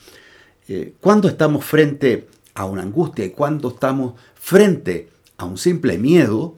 Eh, 0.66 0.94
cuando 1.00 1.28
estamos 1.28 1.64
frente 1.64 2.26
a 2.54 2.64
una 2.64 2.82
angustia 2.82 3.24
y 3.24 3.30
cuando 3.30 3.68
estamos 3.68 4.14
frente 4.34 5.08
a 5.36 5.44
un 5.44 5.58
simple 5.58 5.96
miedo, 5.96 6.56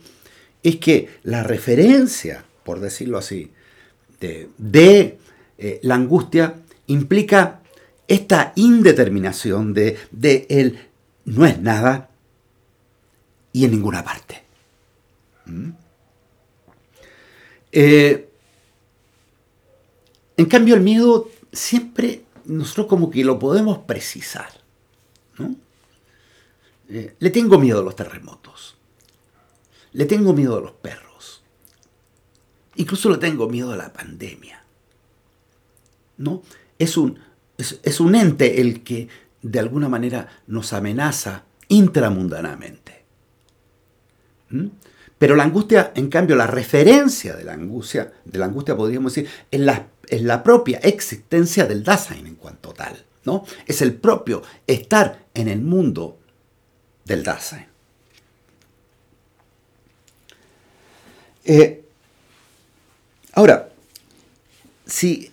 es 0.63 0.77
que 0.77 1.11
la 1.25 1.43
referencia 1.43 2.45
por 2.69 2.81
decirlo 2.81 3.17
así, 3.17 3.51
de, 4.21 5.19
eh, 5.57 5.81
la 5.83 5.95
angustia 5.95 6.57
implica 6.87 7.63
esta 8.07 8.53
indeterminación 8.57 9.73
de, 9.73 9.97
de 10.11 10.47
el 10.51 10.79
no 11.25 11.47
es 11.47 11.59
nada 11.63 12.08
y 13.59 13.65
en 13.65 13.73
ninguna 13.73 14.05
parte. 14.05 14.45
¿Mm? 15.47 15.71
Eh, 17.73 18.29
en 20.37 20.47
cambio, 20.47 20.77
el 20.77 20.81
miedo 20.81 21.29
siempre 21.53 22.23
nosotros 22.45 22.87
como 22.87 23.11
que 23.11 23.25
lo 23.25 23.39
podemos 23.39 23.79
precisar. 23.79 24.49
Eh, 26.89 27.17
le 27.19 27.31
tengo 27.31 27.59
miedo 27.59 27.81
a 27.81 27.83
los 27.83 27.97
terremotos. 27.97 28.77
Le 29.93 30.05
tengo 30.05 30.33
miedo 30.33 30.57
a 30.57 30.61
los 30.61 30.73
perros. 30.73 31.43
Incluso 32.77 33.11
le 33.11 33.19
tengo 33.19 33.49
miedo 33.49 33.73
a 33.73 33.77
la 33.77 33.93
pandemia. 33.93 34.63
¿No? 36.17 36.43
Es 36.79 36.97
un, 36.97 37.19
es, 37.57 38.01
un 38.01 38.15
ente 38.15 38.61
el 38.61 38.85
que 38.85 39.09
de 39.43 39.59
alguna 39.59 39.89
manera 39.89 40.43
nos 40.47 40.73
amenaza 40.73 41.45
intramundanamente. 41.67 42.98
¿Mm? 44.51 44.67
Pero 45.19 45.35
la 45.35 45.43
angustia, 45.43 45.93
en 45.97 46.09
cambio, 46.09 46.37
la 46.37 46.47
referencia 46.47 47.35
de 47.35 47.45
la 47.45 47.55
angustia, 47.55 48.13
de 48.25 48.39
la 48.39 48.47
angustia 48.47 48.77
podríamos 48.77 49.15
decir, 49.15 49.31
es 49.51 49.61
la, 49.61 49.89
la 50.11 50.43
propia 50.43 50.79
existencia 50.79 51.67
del 51.67 51.83
Dasein 51.83 52.27
en 52.27 52.37
cuanto 52.37 52.73
tal. 52.73 53.05
¿no? 53.25 53.45
Es 53.67 53.83
el 53.83 53.95
propio 53.95 54.43
estar 54.67 55.27
en 55.35 55.49
el 55.49 55.61
mundo 55.61 56.19
del 57.05 57.25
Dasein. 57.25 57.67
Eh, 61.45 61.83
ahora, 63.33 63.71
si 64.87 65.33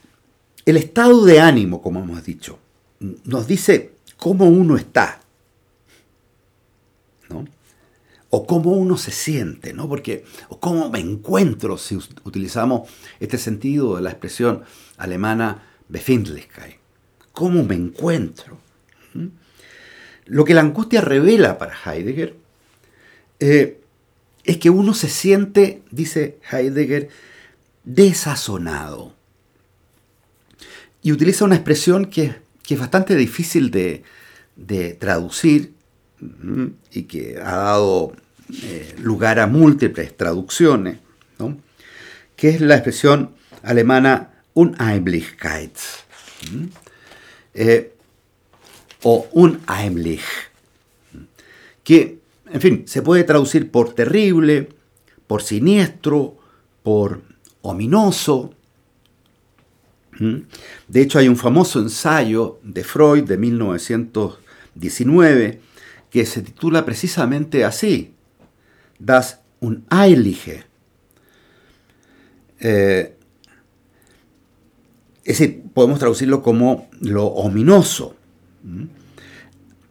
el 0.65 0.77
estado 0.77 1.25
de 1.25 1.39
ánimo, 1.39 1.81
como 1.81 2.01
hemos 2.01 2.23
dicho, 2.23 2.57
nos 2.99 3.45
dice 3.47 3.91
cómo 4.17 4.45
uno 4.45 4.77
está, 4.77 5.21
¿no? 7.29 7.45
O 8.37 8.45
cómo 8.45 8.71
uno 8.71 8.97
se 8.97 9.11
siente, 9.11 9.71
¿no? 9.71 9.87
Porque, 9.87 10.25
o 10.49 10.59
cómo 10.59 10.89
me 10.89 10.99
encuentro, 10.99 11.77
si 11.77 11.95
utilizamos 11.95 12.89
este 13.21 13.37
sentido 13.37 13.95
de 13.95 14.01
la 14.01 14.09
expresión 14.09 14.63
alemana 14.97 15.63
Befindlichkeit, 15.87 16.75
cómo 17.31 17.63
me 17.63 17.75
encuentro. 17.75 18.57
¿Mm? 19.13 19.27
Lo 20.25 20.43
que 20.43 20.53
la 20.53 20.59
angustia 20.59 20.99
revela 20.99 21.57
para 21.57 21.77
Heidegger 21.85 22.35
eh, 23.39 23.79
es 24.43 24.57
que 24.57 24.69
uno 24.69 24.93
se 24.93 25.07
siente, 25.07 25.81
dice 25.91 26.37
Heidegger, 26.51 27.07
desazonado. 27.85 29.13
Y 31.01 31.13
utiliza 31.13 31.45
una 31.45 31.55
expresión 31.55 32.07
que, 32.07 32.35
es 32.67 32.79
bastante 32.79 33.15
difícil 33.15 33.71
de, 33.71 34.03
traducir 34.99 35.73
y 36.91 37.03
que 37.03 37.37
ha 37.37 37.55
dado 37.55 38.13
eh, 38.63 38.95
lugar 38.99 39.39
a 39.39 39.47
múltiples 39.47 40.15
traducciones, 40.15 40.99
que 42.35 42.49
es 42.49 42.61
la 42.61 42.75
expresión 42.75 43.31
alemana 43.63 44.33
Unheimlichkeit 44.53 45.77
eh, 47.53 47.93
o 49.03 49.27
Unheimlich, 49.33 50.23
que 51.83 52.19
en 52.51 52.61
fin, 52.61 52.83
se 52.87 53.01
puede 53.01 53.23
traducir 53.23 53.71
por 53.71 53.93
terrible, 53.93 54.69
por 55.27 55.41
siniestro, 55.41 56.37
por 56.83 57.21
ominoso. 57.61 58.53
De 60.87 61.01
hecho, 61.01 61.19
hay 61.19 61.27
un 61.27 61.35
famoso 61.35 61.81
ensayo 61.81 62.61
de 62.63 62.85
Freud 62.85 63.25
de 63.25 63.37
1919 63.37 65.59
que 66.09 66.25
se 66.25 66.41
titula 66.41 66.85
precisamente 66.85 67.65
así, 67.65 68.14
Das 68.99 69.39
Uneilige. 69.59 70.63
Eh, 72.59 73.15
es 75.23 75.39
decir, 75.39 75.63
podemos 75.73 75.99
traducirlo 75.99 76.41
como 76.41 76.89
lo 77.01 77.25
ominoso. 77.25 78.15
¿Mm? 78.63 78.83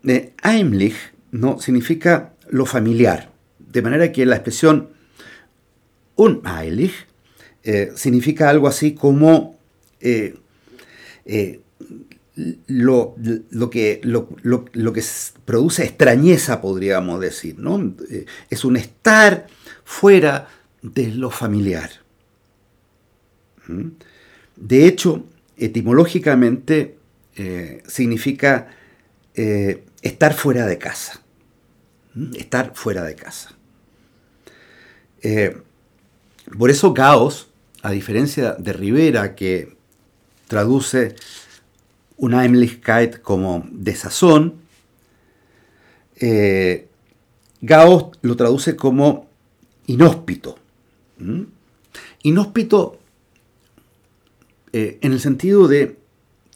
Eh, 0.09 0.33
Heimlich 0.43 0.97
no 1.33 1.59
significa 1.61 2.35
lo 2.51 2.67
familiar. 2.67 3.31
De 3.59 3.83
manera 3.83 4.13
que 4.13 4.27
la 4.27 4.37
expresión 4.37 4.91
uneilig 6.15 6.93
eh, 7.65 7.93
significa 7.97 8.49
algo 8.51 8.69
así 8.69 8.95
como 8.95 9.59
eh, 12.37 12.41
eh, 12.41 12.57
lo, 12.69 13.71
que, 13.71 14.01
lo, 14.03 14.93
que 14.93 15.03
produce 15.45 15.85
extrañeza, 15.85 16.61
podríamos 16.61 17.21
decir. 17.21 17.59
¿no? 17.59 17.95
es 18.51 18.65
un 18.65 18.77
estar 18.77 19.47
fuera 19.85 20.49
de 20.83 21.09
lo 21.09 21.31
familiar. 21.31 21.91
¿Mm? 23.67 23.89
De 24.57 24.87
hecho, 24.87 25.25
etimológicamente 25.57 26.99
significa 27.89 28.69
estar 29.35 30.35
fuera 30.35 30.67
de 30.67 30.79
casa 30.79 31.25
estar 32.35 32.73
fuera 32.75 33.03
de 33.03 33.15
casa. 33.15 33.51
Eh, 35.23 35.57
por 36.59 36.71
eso 36.71 36.93
Gauss, 36.93 37.49
a 37.83 37.91
diferencia 37.91 38.53
de 38.53 38.73
Rivera, 38.73 39.35
que 39.35 39.77
traduce 40.49 41.17
Unheimlichkeit 42.17 43.21
como 43.21 43.67
desazón, 43.71 44.55
eh, 46.17 46.89
Gauss 47.61 48.17
lo 48.23 48.37
traduce 48.37 48.77
como 48.77 49.29
inhóspito. 49.87 50.59
Inhóspito 52.23 52.99
eh, 54.73 54.99
en 55.01 55.13
el 55.13 55.21
sentido 55.21 55.69
de, 55.69 55.99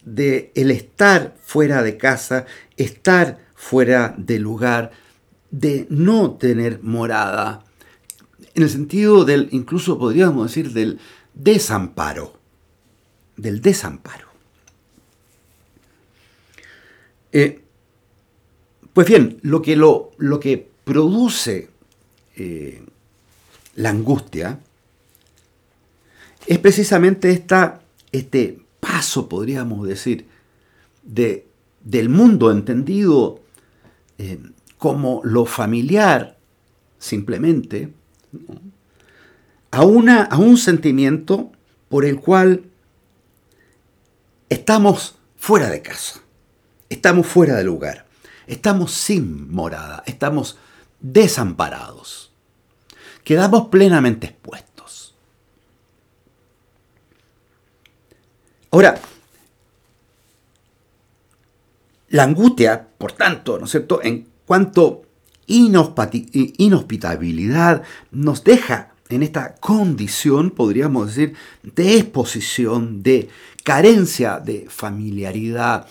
de 0.04 0.52
el 0.54 0.70
estar 0.70 1.34
fuera 1.42 1.82
de 1.82 1.96
casa, 1.96 2.46
estar 2.76 3.38
fuera 3.54 4.14
de 4.18 4.38
lugar, 4.38 4.92
de 5.50 5.86
no 5.88 6.32
tener 6.32 6.82
morada, 6.82 7.64
en 8.54 8.64
el 8.64 8.70
sentido 8.70 9.24
del, 9.24 9.48
incluso 9.52 9.98
podríamos 9.98 10.48
decir, 10.48 10.72
del 10.72 10.98
desamparo, 11.32 12.32
del 13.36 13.60
desamparo. 13.60 14.27
Eh, 17.32 17.62
pues 18.92 19.06
bien, 19.06 19.38
lo 19.42 19.62
que, 19.62 19.76
lo, 19.76 20.12
lo 20.18 20.40
que 20.40 20.68
produce 20.84 21.68
eh, 22.36 22.82
la 23.76 23.90
angustia 23.90 24.58
es 26.46 26.58
precisamente 26.58 27.30
esta, 27.30 27.82
este 28.10 28.58
paso, 28.80 29.28
podríamos 29.28 29.86
decir, 29.86 30.26
de, 31.02 31.46
del 31.84 32.08
mundo 32.08 32.50
entendido 32.50 33.40
eh, 34.18 34.40
como 34.78 35.20
lo 35.24 35.44
familiar, 35.44 36.38
simplemente, 36.98 37.92
a, 39.70 39.84
una, 39.84 40.22
a 40.22 40.38
un 40.38 40.56
sentimiento 40.56 41.52
por 41.88 42.04
el 42.04 42.18
cual 42.18 42.64
estamos 44.48 45.18
fuera 45.36 45.68
de 45.68 45.82
casa, 45.82 46.20
estamos 46.88 47.26
fuera 47.26 47.56
de 47.56 47.64
lugar, 47.64 48.06
estamos 48.46 48.92
sin 48.92 49.52
morada, 49.52 50.04
estamos 50.06 50.56
desamparados, 51.00 52.30
quedamos 53.24 53.66
plenamente 53.68 54.28
expuestos. 54.28 55.14
Ahora, 58.70 59.00
la 62.08 62.22
angustia, 62.22 62.88
por 62.98 63.12
tanto, 63.12 63.58
¿no 63.58 63.66
es 63.66 63.70
cierto?, 63.70 64.02
en 64.02 64.26
cuánto 64.46 65.02
inhospitabilidad 65.46 67.82
nos 68.10 68.44
deja 68.44 68.92
en 69.08 69.22
esta 69.22 69.54
condición, 69.54 70.50
podríamos 70.50 71.06
decir, 71.08 71.34
de 71.62 71.96
exposición, 71.96 73.02
de 73.02 73.30
carencia 73.64 74.38
de 74.38 74.66
familiaridad, 74.68 75.86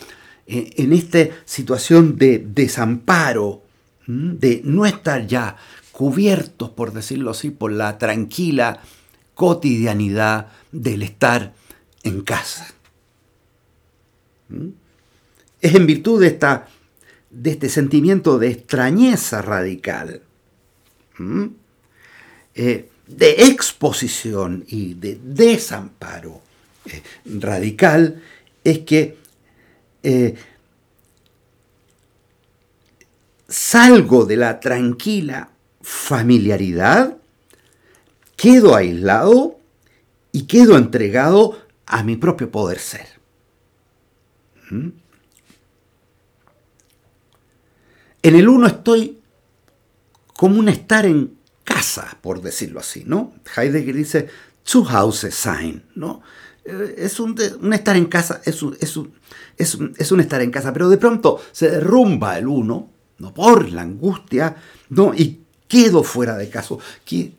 en 0.48 0.92
esta 0.92 1.28
situación 1.44 2.16
de 2.16 2.38
desamparo, 2.38 3.62
de 4.06 4.62
no 4.64 4.86
estar 4.86 5.26
ya 5.26 5.56
cubiertos, 5.92 6.70
por 6.70 6.92
decirlo 6.92 7.32
así, 7.32 7.50
por 7.50 7.70
la 7.70 7.98
tranquila 7.98 8.80
cotidianidad 9.34 10.48
del 10.72 11.02
estar 11.02 11.52
en 12.02 12.22
casa. 12.22 12.72
Es 15.60 15.74
en 15.74 15.86
virtud 15.86 16.20
de 16.20 16.28
esta 16.28 16.68
de 17.30 17.50
este 17.50 17.68
sentimiento 17.68 18.38
de 18.38 18.50
extrañeza 18.50 19.42
radical, 19.42 20.22
eh, 22.54 22.88
de 23.06 23.30
exposición 23.30 24.64
y 24.68 24.94
de 24.94 25.18
desamparo 25.22 26.40
eh, 26.86 27.02
radical, 27.38 28.22
es 28.64 28.80
que 28.80 29.16
eh, 30.02 30.34
salgo 33.48 34.24
de 34.24 34.36
la 34.36 34.60
tranquila 34.60 35.50
familiaridad, 35.80 37.16
quedo 38.36 38.76
aislado 38.76 39.58
y 40.32 40.42
quedo 40.42 40.76
entregado 40.76 41.58
a 41.86 42.02
mi 42.02 42.16
propio 42.16 42.50
poder 42.50 42.78
ser. 42.78 43.06
En 44.70 44.94
el 48.22 48.48
uno 48.48 48.66
estoy 48.66 49.18
como 50.34 50.58
un 50.58 50.68
estar 50.68 51.06
en 51.06 51.38
casa, 51.64 52.18
por 52.20 52.42
decirlo 52.42 52.80
así, 52.80 53.04
¿no? 53.06 53.32
Heidegger 53.56 53.94
dice 53.94 54.28
zu 54.64 54.86
Hause 54.86 55.30
sein, 55.30 55.84
¿no? 55.94 56.22
Es 56.96 57.18
un, 57.20 57.36
estar 57.72 57.96
en 57.96 58.06
casa, 58.06 58.42
es 58.44 58.62
un, 58.62 58.76
es, 58.80 58.98
es, 59.56 60.12
un, 60.12 60.20
estar 60.20 60.42
en 60.42 60.50
casa, 60.50 60.72
pero 60.72 60.88
de 60.88 60.98
pronto 60.98 61.40
se 61.52 61.70
derrumba 61.70 62.38
el 62.38 62.46
uno, 62.46 62.90
¿no? 63.18 63.34
Por 63.34 63.70
la 63.70 63.82
angustia, 63.82 64.56
¿no? 64.90 65.14
Y 65.14 65.40
quedo 65.66 66.02
fuera 66.02 66.36
de 66.36 66.48
caso, 66.48 66.78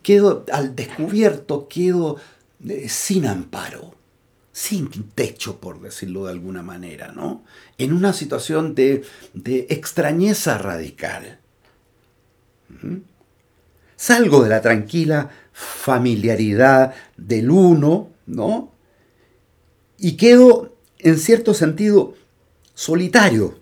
quedo 0.02 0.44
al 0.52 0.74
descubierto, 0.74 1.68
quedo 1.68 2.16
eh, 2.66 2.88
sin 2.88 3.26
amparo, 3.26 3.94
sin 4.52 4.88
techo, 5.14 5.58
por 5.58 5.80
decirlo 5.80 6.26
de 6.26 6.32
alguna 6.32 6.62
manera, 6.62 7.12
¿no? 7.12 7.44
En 7.78 7.92
una 7.92 8.12
situación 8.12 8.74
de, 8.74 9.04
de 9.32 9.66
extrañeza 9.70 10.58
radical. 10.58 11.38
¿Mm? 12.82 12.96
Salgo 13.96 14.42
de 14.42 14.48
la 14.48 14.62
tranquila 14.62 15.28
familiaridad 15.52 16.94
del 17.16 17.50
uno, 17.50 18.10
¿no? 18.26 18.72
Y 20.02 20.16
quedo, 20.16 20.74
en 20.98 21.18
cierto 21.18 21.52
sentido, 21.52 22.14
solitario, 22.74 23.58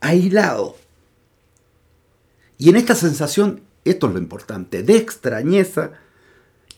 aislado. 0.00 0.76
Y 2.56 2.70
en 2.70 2.76
esta 2.76 2.94
sensación, 2.94 3.60
esto 3.84 4.06
es 4.06 4.14
lo 4.14 4.18
importante, 4.18 4.82
de 4.82 4.96
extrañeza, 4.96 5.92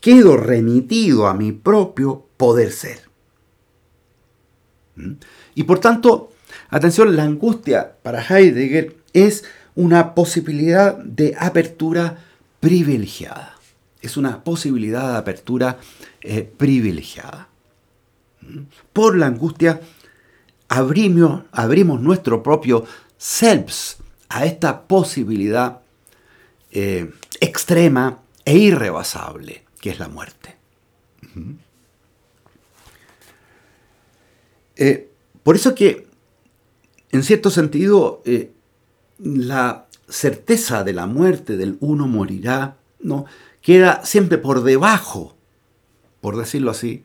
quedo 0.01 0.35
remitido 0.35 1.27
a 1.27 1.33
mi 1.33 1.53
propio 1.53 2.25
poder 2.35 2.73
ser. 2.73 2.99
¿Mm? 4.97 5.13
Y 5.55 5.63
por 5.63 5.79
tanto, 5.79 6.33
atención, 6.69 7.15
la 7.15 7.23
angustia 7.23 7.95
para 8.03 8.21
Heidegger 8.21 8.97
es 9.13 9.45
una 9.75 10.13
posibilidad 10.13 10.97
de 10.97 11.37
apertura 11.39 12.17
privilegiada. 12.59 13.55
Es 14.01 14.17
una 14.17 14.43
posibilidad 14.43 15.13
de 15.13 15.17
apertura 15.19 15.79
eh, 16.19 16.43
privilegiada. 16.43 17.47
Por 18.93 19.17
la 19.17 19.27
angustia 19.27 19.81
abrimos, 20.67 21.43
abrimos 21.51 22.01
nuestro 22.01 22.43
propio 22.43 22.85
selves 23.17 23.97
a 24.29 24.45
esta 24.45 24.87
posibilidad 24.87 25.81
eh, 26.71 27.11
extrema 27.39 28.19
e 28.45 28.57
irrebasable 28.57 29.63
que 29.79 29.89
es 29.89 29.99
la 29.99 30.07
muerte. 30.07 30.55
Eh, 34.75 35.09
por 35.43 35.55
eso 35.55 35.73
que, 35.75 36.07
en 37.11 37.23
cierto 37.23 37.49
sentido, 37.49 38.21
eh, 38.25 38.51
la 39.19 39.87
certeza 40.07 40.83
de 40.83 40.93
la 40.93 41.07
muerte, 41.07 41.57
del 41.57 41.77
uno 41.79 42.07
morirá, 42.07 42.77
¿no? 42.99 43.25
queda 43.61 44.05
siempre 44.05 44.37
por 44.37 44.63
debajo, 44.63 45.35
por 46.21 46.37
decirlo 46.37 46.71
así, 46.71 47.03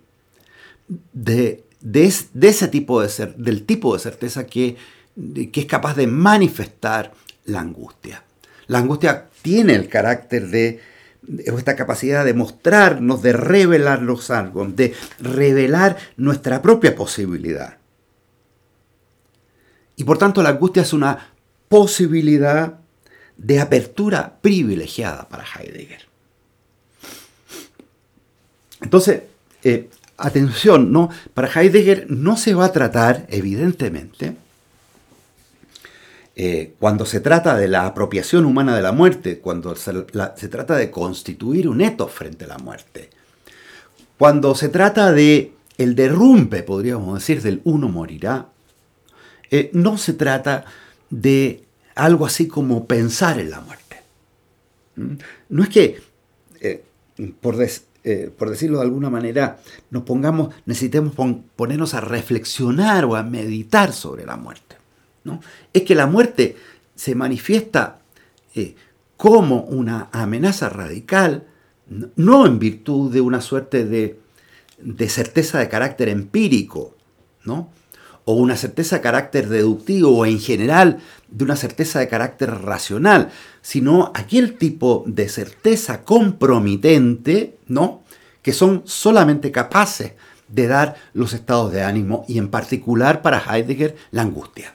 de, 0.88 1.64
ese 1.92 2.68
tipo 2.68 3.00
de 3.00 3.08
ser, 3.08 3.34
del 3.36 3.64
tipo 3.64 3.94
de 3.94 4.00
certeza 4.00 4.46
que, 4.46 4.76
que 5.52 5.60
es 5.60 5.66
capaz 5.66 5.94
de 5.94 6.06
manifestar 6.06 7.12
la 7.44 7.60
angustia. 7.60 8.24
La 8.66 8.78
angustia 8.78 9.28
tiene 9.42 9.74
el 9.74 9.88
carácter 9.88 10.48
de 10.48 10.80
esta 11.44 11.76
capacidad 11.76 12.24
de 12.24 12.34
mostrarnos, 12.34 13.22
de 13.22 13.32
revelarnos 13.32 14.30
algo, 14.30 14.66
de 14.66 14.94
revelar 15.20 15.96
nuestra 16.16 16.62
propia 16.62 16.94
posibilidad. 16.94 17.78
Y 19.96 20.04
por 20.04 20.18
tanto 20.18 20.42
la 20.42 20.50
angustia 20.50 20.82
es 20.82 20.92
una 20.92 21.32
posibilidad 21.68 22.78
de 23.36 23.60
apertura 23.60 24.38
privilegiada 24.40 25.28
para 25.28 25.44
Heidegger. 25.44 26.06
Entonces, 28.80 29.22
eh, 29.62 29.88
atención, 30.22 30.92
¿no? 30.92 31.10
Para 31.34 31.48
Heidegger 31.48 32.06
no 32.08 32.36
se 32.36 32.54
va 32.54 32.66
a 32.66 32.72
tratar, 32.72 33.26
evidentemente, 33.28 34.36
eh, 36.34 36.74
cuando 36.78 37.04
se 37.04 37.20
trata 37.20 37.56
de 37.56 37.68
la 37.68 37.86
apropiación 37.86 38.46
humana 38.46 38.74
de 38.74 38.82
la 38.82 38.92
muerte, 38.92 39.38
cuando 39.38 39.74
se, 39.76 39.92
trata 40.48 40.76
de 40.76 40.90
constituir 40.90 41.68
un 41.68 41.82
etos 41.82 42.10
frente 42.10 42.46
a 42.46 42.48
la 42.48 42.58
muerte, 42.58 43.10
cuando 44.16 44.54
se 44.54 44.68
trata 44.68 45.12
de 45.12 45.52
el 45.76 45.94
derrumbe, 45.94 46.62
podríamos 46.62 47.18
decir, 47.18 47.42
del 47.42 47.60
uno 47.64 47.88
morirá, 47.88 48.46
eh, 49.50 49.70
no 49.74 49.98
se 49.98 50.14
trata 50.14 50.64
de 51.10 51.64
algo 51.94 52.24
así 52.24 52.48
como 52.48 52.86
pensar 52.86 53.38
en 53.38 53.50
la 53.50 53.60
muerte. 53.60 53.96
¿Mm? 54.96 55.14
No 55.50 55.62
es 55.64 55.68
que, 55.68 56.00
eh, 56.60 56.84
por, 57.40 57.56
por, 58.36 58.50
decirlo 58.50 58.78
de 58.78 58.84
alguna 58.84 59.10
manera, 59.10 59.60
nos 59.90 60.02
pongamos, 60.02 60.54
necesitemos 60.66 61.14
ponernos 61.56 61.94
a 61.94 62.00
reflexionar 62.00 63.04
o 63.04 63.16
a 63.16 63.22
meditar 63.22 63.92
sobre 63.92 64.26
la 64.26 64.36
muerte 64.36 64.82
es 65.72 65.82
que 65.82 65.94
la 65.94 66.06
muerte 66.06 66.56
se 66.94 67.14
manifiesta 67.14 68.00
eh, 68.54 68.74
como 69.16 69.62
una 69.62 70.08
amenaza 70.12 70.68
radical, 70.68 71.46
no 72.16 72.46
en 72.46 72.58
virtud 72.58 73.12
de 73.12 73.20
una 73.20 73.40
suerte 73.40 73.84
de, 73.84 74.18
certeza 75.08 75.58
de 75.58 75.68
carácter 75.68 76.08
empírico, 76.08 76.96
¿no? 77.44 77.70
O 78.24 78.34
una 78.34 78.56
certeza 78.56 78.96
de 78.96 79.02
carácter 79.02 79.48
deductivo, 79.48 80.16
o 80.16 80.26
en 80.26 80.38
general 80.38 80.98
de 81.28 81.44
una 81.44 81.56
certeza 81.56 81.98
de 81.98 82.08
carácter 82.08 82.50
racional, 82.50 83.30
sino 83.62 84.12
aquel 84.14 84.58
tipo 84.58 85.04
de 85.06 85.28
certeza 85.28 86.04
compromitente, 86.04 87.58
¿no? 87.68 88.02
que 88.42 88.52
son 88.52 88.82
solamente 88.84 89.50
capaces 89.50 90.12
de 90.48 90.66
dar 90.66 90.96
los 91.14 91.32
estados 91.32 91.72
de 91.72 91.82
ánimo 91.82 92.24
y 92.28 92.38
en 92.38 92.48
particular 92.48 93.22
para 93.22 93.42
Heidegger 93.42 93.96
la 94.10 94.22
angustia 94.22 94.74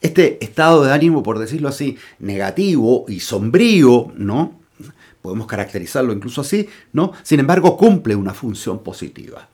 este 0.00 0.44
estado 0.44 0.84
de 0.84 0.92
ánimo, 0.92 1.22
por 1.22 1.38
decirlo 1.38 1.68
así, 1.68 1.98
negativo 2.18 3.04
y 3.08 3.20
sombrío, 3.20 4.12
¿no? 4.16 4.60
Podemos 5.22 5.46
caracterizarlo 5.46 6.12
incluso 6.12 6.42
así, 6.42 6.68
¿no? 6.92 7.12
Sin 7.22 7.40
embargo, 7.40 7.76
cumple 7.76 8.14
una 8.14 8.34
función 8.34 8.80
positiva. 8.80 9.48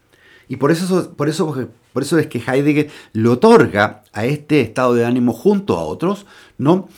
Y 0.53 0.57
por 0.57 0.71
eso, 0.71 1.15
por 1.17 1.31
eso, 1.31 1.71
por 1.95 2.03
eso 2.03 2.19
es 2.19 2.27
que 2.27 2.39
Heidegger 2.39 2.91
le 3.15 3.29
otorga 3.31 4.05
a 4.13 4.27
este 4.27 4.61
estado 4.61 4.93
de 4.93 5.07
ánimo 5.07 5.33
junto 5.33 5.79
a 5.79 5.83
otros, 5.83 6.27
¿no? 6.59 6.91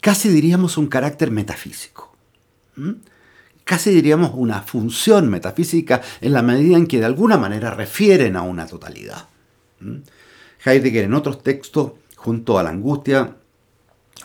Casi 0.00 0.30
diríamos 0.30 0.78
un 0.78 0.86
carácter 0.86 1.30
metafísico. 1.30 2.16
Casi 3.64 3.90
diríamos 3.90 4.30
una 4.32 4.62
función 4.62 5.28
metafísica 5.28 6.00
en 6.22 6.32
la 6.32 6.40
medida 6.40 6.78
en 6.78 6.86
que 6.86 7.00
de 7.00 7.04
alguna 7.04 7.36
manera 7.36 7.70
refieren 7.70 8.34
a 8.34 8.40
una 8.40 8.66
totalidad. 8.66 9.28
Heidegger 10.64 11.04
en 11.04 11.12
otros 11.12 11.42
textos 11.42 11.92
junto 12.16 12.58
a 12.58 12.62
la 12.62 12.70
angustia, 12.70 13.36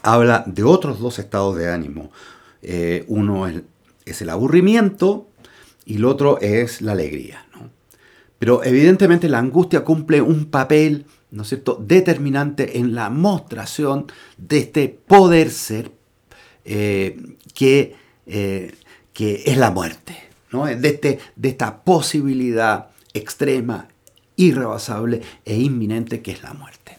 habla 0.01 0.45
de 0.47 0.63
otros 0.63 1.01
dos 1.01 1.19
estados 1.19 1.57
de 1.57 1.69
ánimo. 1.69 2.09
Eh, 2.61 3.03
uno 3.09 3.47
es, 3.47 4.21
el 4.21 4.29
aburrimiento 4.29 5.27
y 5.83 5.97
el 5.97 6.05
otro 6.05 6.39
es 6.39 6.81
la 6.81 6.93
alegría. 6.93 7.45
Pero 8.39 8.63
evidentemente 8.63 9.29
la 9.29 9.39
angustia 9.39 9.83
cumple 9.83 10.21
un 10.21 10.45
papel 10.45 11.05
¿no 11.31 11.43
es 11.43 11.49
cierto? 11.49 11.77
determinante 11.79 12.79
en 12.79 12.95
la 12.95 13.09
mostración 13.09 14.07
de 14.37 14.59
este 14.59 14.89
poder 14.89 15.51
ser 15.51 15.91
eh, 16.65 17.35
que, 17.53 17.95
eh, 18.25 18.73
que, 19.13 19.43
es 19.45 19.57
la 19.57 19.71
muerte, 19.71 20.17
¿no? 20.51 20.65
de, 20.65 20.87
este, 20.87 21.19
de 21.35 21.49
esta 21.49 21.83
posibilidad 21.83 22.89
extrema, 23.13 23.87
irrebasable 24.35 25.21
e 25.45 25.57
inminente 25.57 26.21
que 26.21 26.31
es 26.31 26.41
la 26.41 26.53
muerte. 26.53 26.97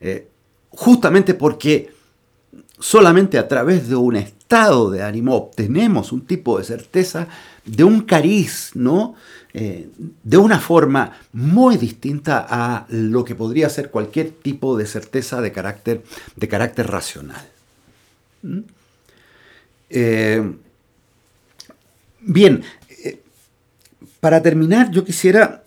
Eh, 0.00 0.28
justamente 0.70 1.34
porque 1.34 1.92
solamente 2.78 3.38
a 3.38 3.48
través 3.48 3.88
de 3.88 3.96
un 3.96 4.16
estado 4.16 4.90
de 4.90 5.02
ánimo 5.02 5.34
obtenemos 5.34 6.12
un 6.12 6.24
tipo 6.24 6.58
de 6.58 6.64
certeza, 6.64 7.26
de 7.64 7.82
un 7.82 8.02
cariz, 8.02 8.70
¿no? 8.74 9.14
Eh, 9.56 9.88
de 10.24 10.36
una 10.36 10.58
forma 10.58 11.16
muy 11.32 11.76
distinta 11.76 12.44
a 12.48 12.86
lo 12.88 13.24
que 13.24 13.36
podría 13.36 13.68
ser 13.68 13.88
cualquier 13.88 14.30
tipo 14.32 14.76
de 14.76 14.84
certeza 14.84 15.40
de 15.40 15.52
carácter, 15.52 16.02
de 16.34 16.48
carácter 16.48 16.88
racional. 16.88 17.48
¿Mm? 18.42 18.58
Eh, 19.90 20.52
bien, 22.20 22.64
para 24.18 24.42
terminar 24.42 24.90
yo 24.90 25.04
quisiera 25.04 25.62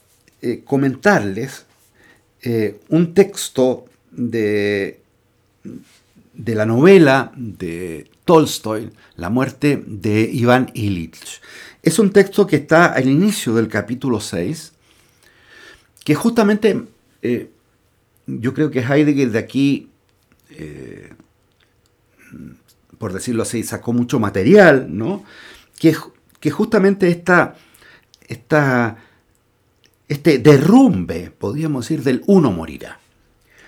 comentarles 0.66 1.66
un 2.90 3.14
texto 3.14 3.86
de, 4.12 5.00
de 6.34 6.56
la 6.56 6.66
novela 6.66 7.32
de 7.36 8.10
Tolstoy, 8.26 8.92
La 9.16 9.30
muerte 9.30 9.82
de 9.86 10.22
Iván 10.22 10.70
Illich. 10.74 11.42
Es 11.82 12.00
un 12.00 12.12
texto 12.12 12.46
que 12.48 12.58
está 12.58 12.88
al 12.88 13.08
inicio 13.08 13.54
del 13.54 13.68
capítulo 13.68 14.20
6, 14.20 14.74
que 16.04 16.16
justamente 16.16 16.84
eh, 17.22 17.52
yo 18.26 18.54
creo 18.54 18.70
que 18.72 18.80
Heidegger 18.80 19.32
de 19.32 19.40
aquí, 19.40 19.90
eh, 20.52 21.14
por 22.98 23.14
decirlo 23.14 23.44
así, 23.44 23.64
sacó 23.64 23.94
mucho 23.94 24.20
material, 24.20 24.88
¿no? 24.90 25.24
Que, 25.80 25.96
que 26.40 26.52
justamente 26.52 27.10
esta, 27.10 27.56
esta, 28.28 28.98
este 30.08 30.40
derrumbe, 30.40 31.32
podríamos 31.38 31.86
decir, 31.86 32.04
del 32.04 32.24
uno 32.28 32.52
morirá. 32.52 33.00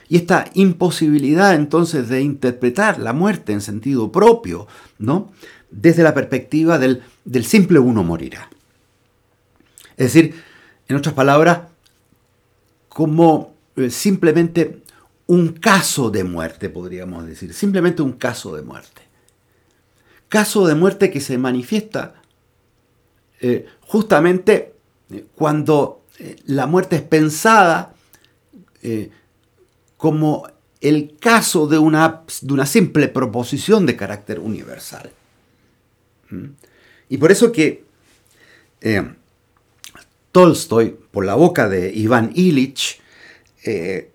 Y 0.10 0.18
esta 0.18 0.46
imposibilidad 0.56 1.54
entonces 1.54 2.10
de 2.10 2.22
interpretar 2.22 3.00
la 3.00 3.14
muerte 3.14 3.54
en 3.54 3.62
sentido 3.62 4.12
propio, 4.12 4.68
¿no? 4.98 5.32
Desde 5.72 6.04
la 6.04 6.14
perspectiva 6.14 6.80
del, 6.80 7.04
simple 7.44 7.80
uno 7.80 8.04
morirá. 8.04 8.50
Es 9.98 10.14
decir, 10.14 10.42
en 10.88 10.96
otras 10.96 11.14
palabras, 11.14 11.62
como 12.88 13.54
eh, 13.76 13.90
simplemente 13.90 14.82
un 15.28 15.50
caso 15.50 16.10
de 16.10 16.24
muerte, 16.24 16.70
podríamos 16.70 17.28
decir, 17.28 17.54
simplemente 17.54 18.02
un 18.02 18.14
caso 18.14 18.56
de 18.56 18.64
muerte. 18.64 19.04
Caso 20.28 20.66
de 20.66 20.76
muerte 20.76 21.12
que 21.12 21.22
se 21.22 21.38
manifiesta 21.38 22.16
eh, 23.42 23.68
justamente 23.82 24.74
eh, 25.12 25.26
cuando 25.36 26.04
la 26.46 26.68
muerte 26.68 26.98
es 26.98 27.02
pensada 27.02 27.96
como 29.96 30.48
el 30.82 31.18
caso 31.20 31.68
de 31.68 31.78
una, 31.78 32.24
de 32.42 32.54
una 32.54 32.66
simple 32.66 33.08
proposición 33.08 33.86
de 33.86 33.96
carácter 33.96 34.40
universal. 34.40 35.12
¿Mm? 36.30 36.46
Y 37.10 37.18
por 37.18 37.32
eso 37.32 37.52
que 37.52 37.84
Tolstoy, 40.32 40.96
por 41.12 41.26
la 41.26 41.36
boca 41.36 41.68
de 41.68 41.92
Iván 41.94 42.32
Illich, 42.36 43.02
eh, 43.66 44.12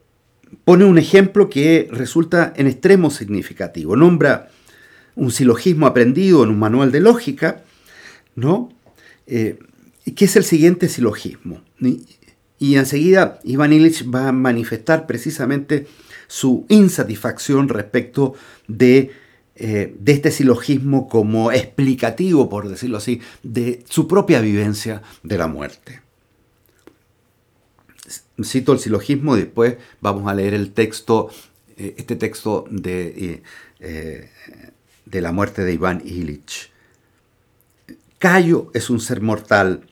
pone 0.65 0.85
un 0.85 0.99
ejemplo 0.99 1.51
que 1.51 1.89
resulta 1.91 2.53
en 2.57 2.67
extremo 2.67 3.11
significativo. 3.11 3.97
Nombra 3.97 4.51
un 5.17 5.31
silogismo 5.31 5.87
aprendido 5.87 6.43
en 6.45 6.51
un 6.51 6.59
manual 6.59 6.93
de 6.93 7.01
lógica, 7.01 7.65
¿no? 8.35 8.73
Eh, 9.27 9.59
que 10.15 10.25
es 10.27 10.37
el 10.37 10.45
siguiente 10.45 10.89
silogismo. 10.89 11.63
Y, 12.59 12.77
enseguida 12.77 13.41
Iván 13.45 13.73
Illich 13.73 14.09
va 14.13 14.29
a 14.29 14.33
manifestar 14.33 15.07
precisamente 15.07 15.87
su 16.27 16.65
insatisfacción 16.69 17.69
respecto 17.69 18.35
de, 18.69 19.11
eh, 19.57 19.95
de 19.99 20.13
este 20.13 20.31
silogismo 20.31 21.09
como 21.09 21.53
explicativo, 21.53 22.49
por 22.49 22.69
decirlo 22.69 22.99
así, 22.99 23.21
de 23.43 23.85
su 23.89 24.09
propia 24.09 24.41
vivencia 24.41 25.03
de 25.23 25.39
la 25.39 25.47
muerte 25.47 26.05
cito 28.43 28.73
el 28.73 28.79
silogismo 28.81 29.37
y 29.37 29.41
después 29.41 29.77
vamos 30.01 30.29
a 30.29 30.35
leer 30.35 30.55
el 30.55 30.73
texto, 30.73 31.31
eh, 31.77 31.95
este 31.99 32.17
texto 32.17 32.65
de, 32.71 33.43
eh, 33.81 34.31
de 35.07 35.21
la 35.21 35.31
muerte 35.31 35.63
de 35.63 35.73
Iván 35.75 36.03
Illich. 36.05 36.73
Cayo 38.19 38.71
es 38.75 38.91
un 38.91 39.01
ser 39.01 39.21
mortal. 39.21 39.87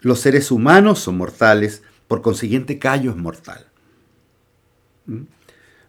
Los 0.00 0.20
seres 0.20 0.50
humanos 0.50 0.98
son 0.98 1.16
mortales, 1.16 1.82
por 2.08 2.20
consiguiente 2.20 2.78
Cayo 2.78 3.12
es 3.12 3.16
mortal. 3.16 3.66
¿Mm? 5.06 5.22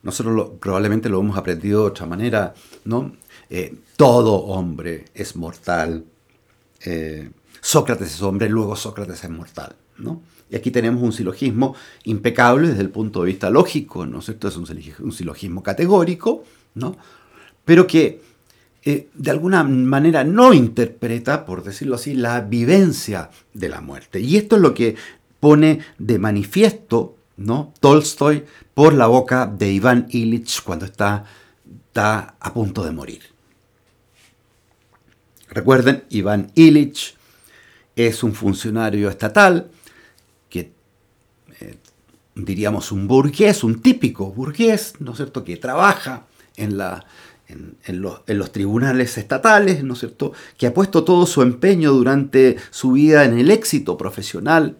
Nosotros 0.03 0.51
probablemente 0.59 1.09
lo 1.09 1.19
hemos 1.19 1.37
aprendido 1.37 1.81
de 1.81 1.87
otra 1.87 2.05
manera, 2.05 2.53
¿no? 2.85 3.13
todo 3.95 4.33
hombre 4.45 5.05
es 5.13 5.35
mortal. 5.35 6.05
Sócrates 7.61 8.15
es 8.15 8.21
hombre, 8.21 8.49
luego 8.49 8.75
Sócrates 8.75 9.23
es 9.23 9.29
mortal, 9.29 9.75
¿no? 9.97 10.21
Y 10.53 10.55
aquí 10.55 10.69
tenemos 10.69 11.01
un 11.01 11.11
silogismo 11.11 11.75
impecable 12.03 12.67
desde 12.67 12.81
el 12.81 12.89
punto 12.89 13.21
de 13.21 13.27
vista 13.27 13.49
lógico, 13.49 14.05
¿no 14.05 14.19
es 14.19 14.25
cierto? 14.25 14.49
Es 14.49 14.57
un, 14.57 15.11
silogismo 15.11 15.63
categórico, 15.63 16.43
¿no? 16.75 16.95
Pero 17.65 17.87
que 17.87 18.21
eh, 18.83 19.07
de 19.15 19.31
alguna 19.31 19.63
manera 19.63 20.23
no 20.23 20.53
interpreta, 20.53 21.45
por 21.45 21.63
decirlo 21.63 21.95
así, 21.95 22.13
la 22.13 22.41
vivencia 22.41 23.31
de 23.53 23.69
la 23.69 23.81
muerte. 23.81 24.19
Y 24.19 24.37
esto 24.37 24.57
es 24.57 24.61
lo 24.61 24.75
que 24.75 24.95
pone 25.39 25.79
de 25.97 26.19
manifiesto 26.19 27.15
¿no? 27.37 27.73
Tolstoy 27.79 28.45
por 28.73 28.93
la 28.93 29.07
boca 29.07 29.45
de 29.45 29.71
Iván 29.71 30.07
Illich 30.09 30.61
cuando 30.63 30.85
está, 30.85 31.25
está 31.87 32.35
a 32.39 32.53
punto 32.53 32.83
de 32.83 32.91
morir. 32.91 33.21
Recuerden, 35.49 36.03
Iván 36.09 36.51
Illich 36.55 37.15
es 37.95 38.23
un 38.23 38.33
funcionario 38.33 39.09
estatal 39.09 39.69
diríamos, 42.35 42.91
un 42.91 43.07
burgués, 43.07 43.63
un 43.63 43.81
típico 43.81 44.31
burgués, 44.31 44.95
¿no 44.99 45.11
es 45.11 45.17
cierto?, 45.17 45.43
que 45.43 45.57
trabaja 45.57 46.25
en, 46.55 46.77
la, 46.77 47.05
en, 47.47 48.01
los, 48.01 48.51
tribunales 48.51 49.17
estatales, 49.17 49.83
¿no 49.83 49.93
es 49.93 49.99
cierto?, 49.99 50.33
que 50.57 50.67
ha 50.67 50.73
puesto 50.73 51.03
todo 51.03 51.25
su 51.25 51.41
empeño 51.41 51.91
durante 51.91 52.57
su 52.71 52.93
vida 52.93 53.25
en 53.25 53.37
el 53.37 53.51
éxito 53.51 53.97
profesional, 53.97 54.77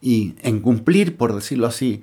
Y 0.00 0.34
en 0.42 0.60
cumplir, 0.60 1.16
por 1.16 1.34
decirlo 1.34 1.66
así, 1.66 2.02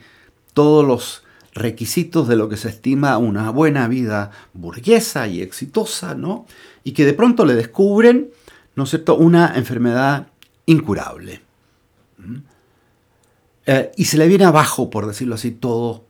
todos 0.54 0.86
los 0.86 1.24
requisitos 1.54 2.28
de 2.28 2.38
lo 2.38 2.48
que 2.48 2.58
se 2.58 2.70
estima 2.70 3.18
una 3.18 3.50
buena 3.50 3.88
vida 3.88 4.32
burguesa 4.54 5.28
y 5.28 5.42
exitosa, 5.42 6.16
¿no? 6.16 6.46
Y 6.84 6.94
que 6.94 7.06
de 7.06 7.14
pronto 7.14 7.46
le 7.46 7.56
descubren, 7.56 8.32
¿no 8.76 8.86
es 8.86 8.90
cierto?, 8.90 9.18
una 9.18 9.54
enfermedad 9.56 10.28
incurable. 10.66 11.42
Eh, 13.66 13.92
y 13.98 14.06
se 14.06 14.18
le 14.18 14.28
viene 14.28 14.46
abajo, 14.46 14.90
por 14.90 15.06
decirlo 15.08 15.36
así, 15.36 15.52
todo, 15.52 16.06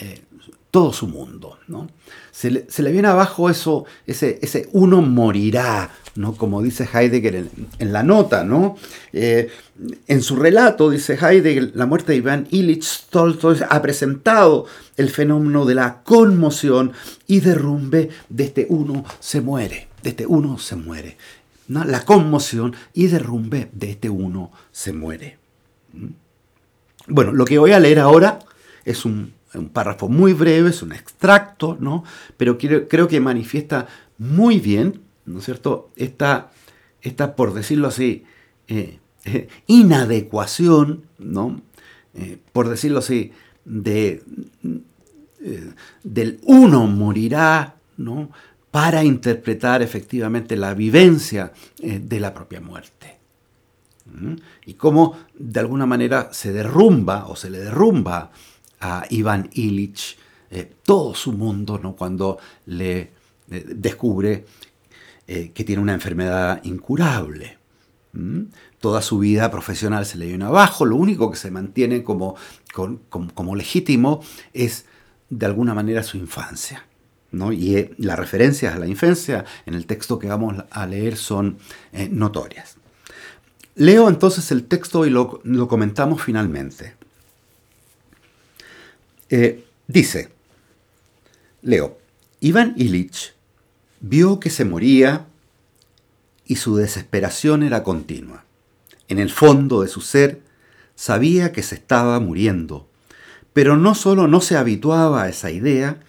eh, 0.00 0.22
todo 0.70 0.92
su 0.92 1.08
mundo. 1.08 1.58
¿no? 1.68 1.88
Se, 2.30 2.50
le, 2.50 2.92
viene 2.92 3.08
abajo 3.08 3.50
eso, 3.50 3.84
ese, 4.06 4.38
ese 4.42 4.68
uno 4.72 5.02
morirá, 5.02 5.90
¿no? 6.14 6.34
como 6.34 6.62
dice 6.62 6.88
Heidegger 6.92 7.48
en, 7.78 7.92
la 7.92 8.02
nota. 8.02 8.44
¿no? 8.44 8.76
Eh, 9.12 9.48
en 10.06 10.22
su 10.22 10.36
relato, 10.36 10.90
dice 10.90 11.18
Heidegger, 11.20 11.72
la 11.74 11.86
muerte 11.86 12.12
de 12.12 12.18
Iván 12.18 12.46
Illich 12.50 13.06
Tolstoy 13.10 13.58
ha 13.68 13.82
presentado 13.82 14.66
el 14.96 15.10
fenómeno 15.10 15.64
de 15.64 15.74
la 15.74 16.02
conmoción 16.02 16.92
y 17.26 17.40
derrumbe 17.40 18.10
de 18.28 18.44
este 18.44 18.66
uno 18.68 19.04
se 19.18 19.40
muere, 19.40 19.88
de 20.02 20.10
este 20.10 20.26
uno 20.26 20.58
se 20.58 20.76
muere. 20.76 21.16
La 21.68 22.04
conmoción 22.04 22.74
y 22.94 23.06
derrumbe 23.06 23.70
de 23.72 23.92
este 23.92 24.10
uno 24.10 24.50
se 24.72 24.92
muere. 24.92 25.38
¿Mm? 25.92 26.06
Bueno, 27.06 27.32
lo 27.32 27.44
que 27.44 27.58
voy 27.58 27.72
a 27.72 27.80
leer 27.80 28.00
ahora 28.00 28.40
es 28.84 29.04
un, 29.04 29.32
párrafo 29.72 30.08
muy 30.08 30.32
breve, 30.32 30.70
es 30.70 30.82
un 30.82 30.92
extracto, 30.92 31.76
¿no? 31.80 32.04
Pero 32.36 32.58
creo, 32.58 33.08
que 33.08 33.20
manifiesta 33.20 33.86
muy 34.18 34.60
bien, 34.60 35.00
¿no 35.26 35.38
es 35.38 35.44
cierto?, 35.44 35.90
esta, 35.96 36.50
esta 37.02 37.34
por 37.36 37.54
decirlo 37.54 37.88
así, 37.88 38.24
eh, 38.68 38.98
eh, 39.24 39.48
inadecuación, 39.66 41.06
¿no? 41.18 41.60
Eh, 42.14 42.38
por 42.52 42.68
decirlo 42.68 43.00
así, 43.00 43.32
de, 43.64 44.22
del 46.02 46.40
uno 46.44 46.86
morirá, 46.86 47.76
¿no? 47.96 48.30
Para 48.70 49.04
interpretar 49.04 49.82
efectivamente 49.82 50.56
la 50.56 50.74
vivencia 50.74 51.52
de 51.78 52.20
la 52.20 52.32
propia 52.32 52.60
muerte 52.60 53.18
y 54.66 54.74
cómo 54.74 55.16
de 55.38 55.60
alguna 55.60 55.86
manera 55.86 56.28
se 56.32 56.52
derrumba 56.52 57.26
o 57.26 57.36
se 57.36 57.50
le 57.50 57.58
derrumba 57.58 58.30
a 58.80 59.04
Iván 59.10 59.50
Illich 59.52 60.16
eh, 60.50 60.72
todo 60.84 61.14
su 61.14 61.32
mundo 61.32 61.78
¿no? 61.78 61.94
cuando 61.94 62.38
le 62.66 63.10
eh, 63.50 63.64
descubre 63.68 64.44
eh, 65.26 65.52
que 65.54 65.64
tiene 65.64 65.80
una 65.80 65.94
enfermedad 65.94 66.62
incurable. 66.64 67.58
Toda 68.80 69.02
su 69.02 69.20
vida 69.20 69.52
profesional 69.52 70.04
se 70.04 70.18
le 70.18 70.26
viene 70.26 70.44
abajo, 70.44 70.84
lo 70.84 70.96
único 70.96 71.30
que 71.30 71.36
se 71.36 71.52
mantiene 71.52 72.02
como, 72.02 72.34
como, 72.72 73.54
legítimo 73.54 74.20
es 74.52 74.86
de 75.28 75.46
alguna 75.46 75.74
manera 75.74 76.02
su 76.02 76.16
infancia. 76.16 76.84
¿no? 77.30 77.52
Y 77.52 77.94
las 77.98 78.18
referencias 78.18 78.74
a 78.74 78.80
la 78.80 78.88
infancia 78.88 79.44
en 79.64 79.74
el 79.74 79.86
texto 79.86 80.18
que 80.18 80.26
vamos 80.26 80.56
a 80.68 80.86
leer 80.88 81.16
son 81.16 81.58
notorias. 82.10 82.80
Leo 83.76 84.08
entonces 84.08 84.50
el 84.50 84.64
texto 84.64 85.06
y 85.06 85.10
lo, 85.10 85.40
comentamos 85.68 86.20
finalmente. 86.20 86.96
Eh, 89.32 89.64
dice, 89.86 90.28
leo, 91.62 91.98
Iván 92.40 92.74
Illich 92.76 93.32
vio 94.00 94.40
que 94.40 94.50
se 94.50 94.64
moría 94.64 95.26
y 96.44 96.56
su 96.56 96.74
desesperación 96.74 97.62
era 97.62 97.84
continua. 97.84 98.44
En 99.06 99.20
el 99.20 99.30
fondo 99.30 99.82
de 99.82 99.88
su 99.88 100.00
ser 100.00 100.40
sabía 100.96 101.52
que 101.52 101.62
se 101.62 101.76
estaba 101.76 102.18
muriendo, 102.18 102.88
pero 103.52 103.76
no 103.76 103.94
solo 103.94 104.26
no 104.26 104.40
se 104.40 104.56
habituaba 104.56 105.22
a 105.22 105.28
esa 105.28 105.52
idea, 105.52 106.00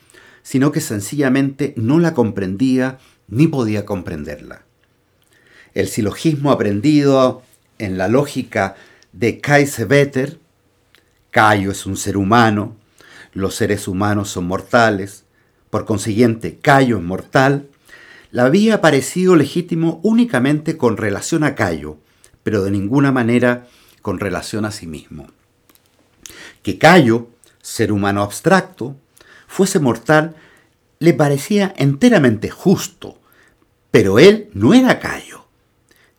sino 0.41 0.71
que 0.71 0.81
sencillamente 0.81 1.75
no 1.77 1.99
la 1.99 2.15
comprendía 2.15 2.97
ni 3.27 3.47
podía 3.47 3.85
comprenderla. 3.85 4.63
El 5.75 5.87
silogismo 5.87 6.51
aprendido 6.51 7.43
en 7.77 7.99
la 7.99 8.07
lógica 8.07 8.75
de 9.13 9.39
Kaisewetter, 9.39 10.39
Cayo 11.29 11.71
es 11.71 11.85
un 11.85 11.97
ser 11.97 12.17
humano, 12.17 12.80
los 13.33 13.55
seres 13.55 13.87
humanos 13.87 14.29
son 14.29 14.45
mortales, 14.45 15.23
por 15.69 15.85
consiguiente 15.85 16.59
Cayo 16.59 16.97
es 16.97 17.03
mortal, 17.03 17.67
le 18.31 18.41
había 18.41 18.81
parecido 18.81 19.35
legítimo 19.35 19.99
únicamente 20.03 20.77
con 20.77 20.97
relación 20.97 21.43
a 21.43 21.55
Cayo, 21.55 21.97
pero 22.43 22.63
de 22.63 22.71
ninguna 22.71 23.11
manera 23.11 23.67
con 24.01 24.19
relación 24.19 24.65
a 24.65 24.71
sí 24.71 24.87
mismo. 24.87 25.27
Que 26.63 26.77
Cayo, 26.77 27.27
ser 27.61 27.91
humano 27.91 28.21
abstracto, 28.21 28.95
fuese 29.47 29.79
mortal, 29.79 30.35
le 30.99 31.13
parecía 31.13 31.73
enteramente 31.77 32.49
justo, 32.49 33.17
pero 33.91 34.19
él 34.19 34.49
no 34.53 34.73
era 34.73 34.99
Cayo, 34.99 35.45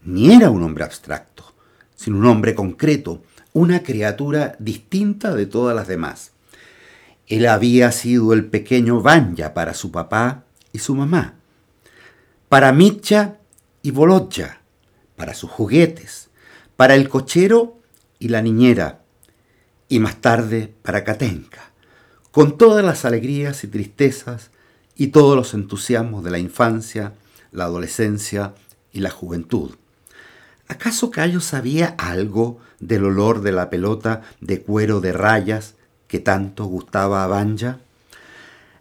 ni 0.05 0.33
era 0.33 0.51
un 0.51 0.63
hombre 0.63 0.85
abstracto 0.85 1.33
sino 2.03 2.19
un 2.19 2.27
hombre 2.27 2.57
concreto, 2.57 3.23
una 3.53 3.85
criatura 3.85 4.57
distinta 4.59 5.35
de 5.35 5.47
todas 5.47 5.77
las 5.77 5.87
demás. 5.87 6.33
Él 7.27 7.47
había 7.47 7.93
sido 7.93 8.33
el 8.33 8.47
pequeño 8.47 9.01
Vanya 9.01 9.55
para 9.55 9.75
su 9.75 9.91
papá 9.91 10.45
y 10.73 10.79
su 10.79 10.95
mamá, 10.95 11.35
para 12.49 12.73
Mitcha 12.73 13.39
y 13.83 13.91
Volodya, 13.91 14.61
para 15.17 15.35
sus 15.35 15.51
juguetes, 15.51 16.31
para 16.77 16.95
el 16.95 17.09
cochero 17.09 17.79
y 18.19 18.29
la 18.29 18.43
niñera, 18.43 19.03
y 19.89 19.99
más 19.99 20.21
tarde 20.21 20.73
para 20.83 21.05
Katenka, 21.05 21.71
con 22.31 22.57
todas 22.57 22.85
las 22.85 23.05
alegrías 23.05 23.63
y 23.65 23.69
tristezas 23.69 24.51
y 24.97 25.09
todos 25.09 25.37
los 25.37 25.55
entusiasmos 25.55 26.25
de 26.25 26.31
la 26.31 26.39
infancia, 26.39 27.13
la 27.51 27.65
adolescencia 27.65 28.55
y 28.93 29.01
la 29.01 29.11
juventud. 29.11 29.73
¿Acaso 30.69 31.11
Cayo 31.11 31.41
sabía 31.41 31.95
algo 31.99 32.59
del 32.81 33.05
olor 33.05 33.43
de 33.43 33.53
la 33.53 33.69
pelota 33.69 34.23
de 34.41 34.63
cuero 34.63 35.01
de 35.01 35.13
rayas 35.13 35.75
que 36.13 36.21
tanto 36.21 36.67
gustaba 36.67 37.25
a 37.25 37.27
Banja? 37.27 37.79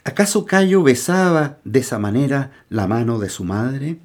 ¿Acaso 0.03 0.45
Cayo 0.45 0.83
besaba 0.83 1.59
de 1.63 1.79
esa 1.79 1.97
manera 1.97 2.51
la 2.67 2.87
mano 2.87 3.19
de 3.19 3.29
su 3.29 3.45
madre? 3.45 3.99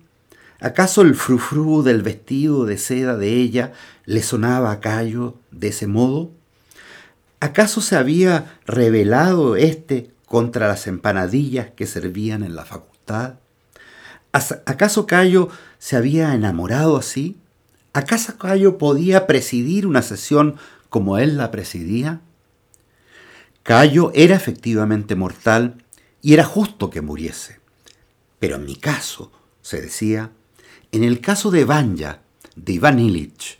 ¿Acaso 0.60 1.02
el 1.02 1.16
frufru 1.16 1.82
del 1.82 2.02
vestido 2.02 2.66
de 2.66 2.78
seda 2.78 3.16
de 3.16 3.32
ella 3.32 3.72
le 4.04 4.22
sonaba 4.22 4.70
a 4.70 4.78
Cayo 4.78 5.34
de 5.50 5.66
ese 5.68 5.88
modo? 5.88 6.30
¿Acaso 7.40 7.80
se 7.80 7.96
había 7.96 8.60
rebelado 8.64 9.56
éste 9.56 10.12
contra 10.26 10.68
las 10.68 10.86
empanadillas 10.86 11.70
que 11.74 11.88
servían 11.88 12.44
en 12.44 12.54
la 12.54 12.64
facultad? 12.64 13.40
¿Acaso 14.30 15.04
Cayo 15.06 15.48
se 15.80 15.96
había 15.96 16.32
enamorado 16.32 16.96
así? 16.96 17.36
¿Acaso 17.92 18.38
Cayo 18.38 18.78
podía 18.78 19.26
presidir 19.26 19.84
una 19.84 20.02
sesión 20.02 20.54
como 20.90 21.18
él 21.18 21.36
la 21.36 21.50
presidía? 21.50 22.20
Cayo 23.66 24.12
era 24.14 24.36
efectivamente 24.36 25.16
mortal 25.16 25.82
y 26.22 26.34
era 26.34 26.44
justo 26.44 26.88
que 26.88 27.00
muriese. 27.00 27.58
Pero 28.38 28.54
en 28.54 28.64
mi 28.64 28.76
caso, 28.76 29.32
se 29.60 29.80
decía, 29.80 30.30
en 30.92 31.02
el 31.02 31.20
caso 31.20 31.50
de 31.50 31.64
Vanya, 31.64 32.22
de 32.54 32.74
Iván 32.74 33.00
Illich, 33.00 33.58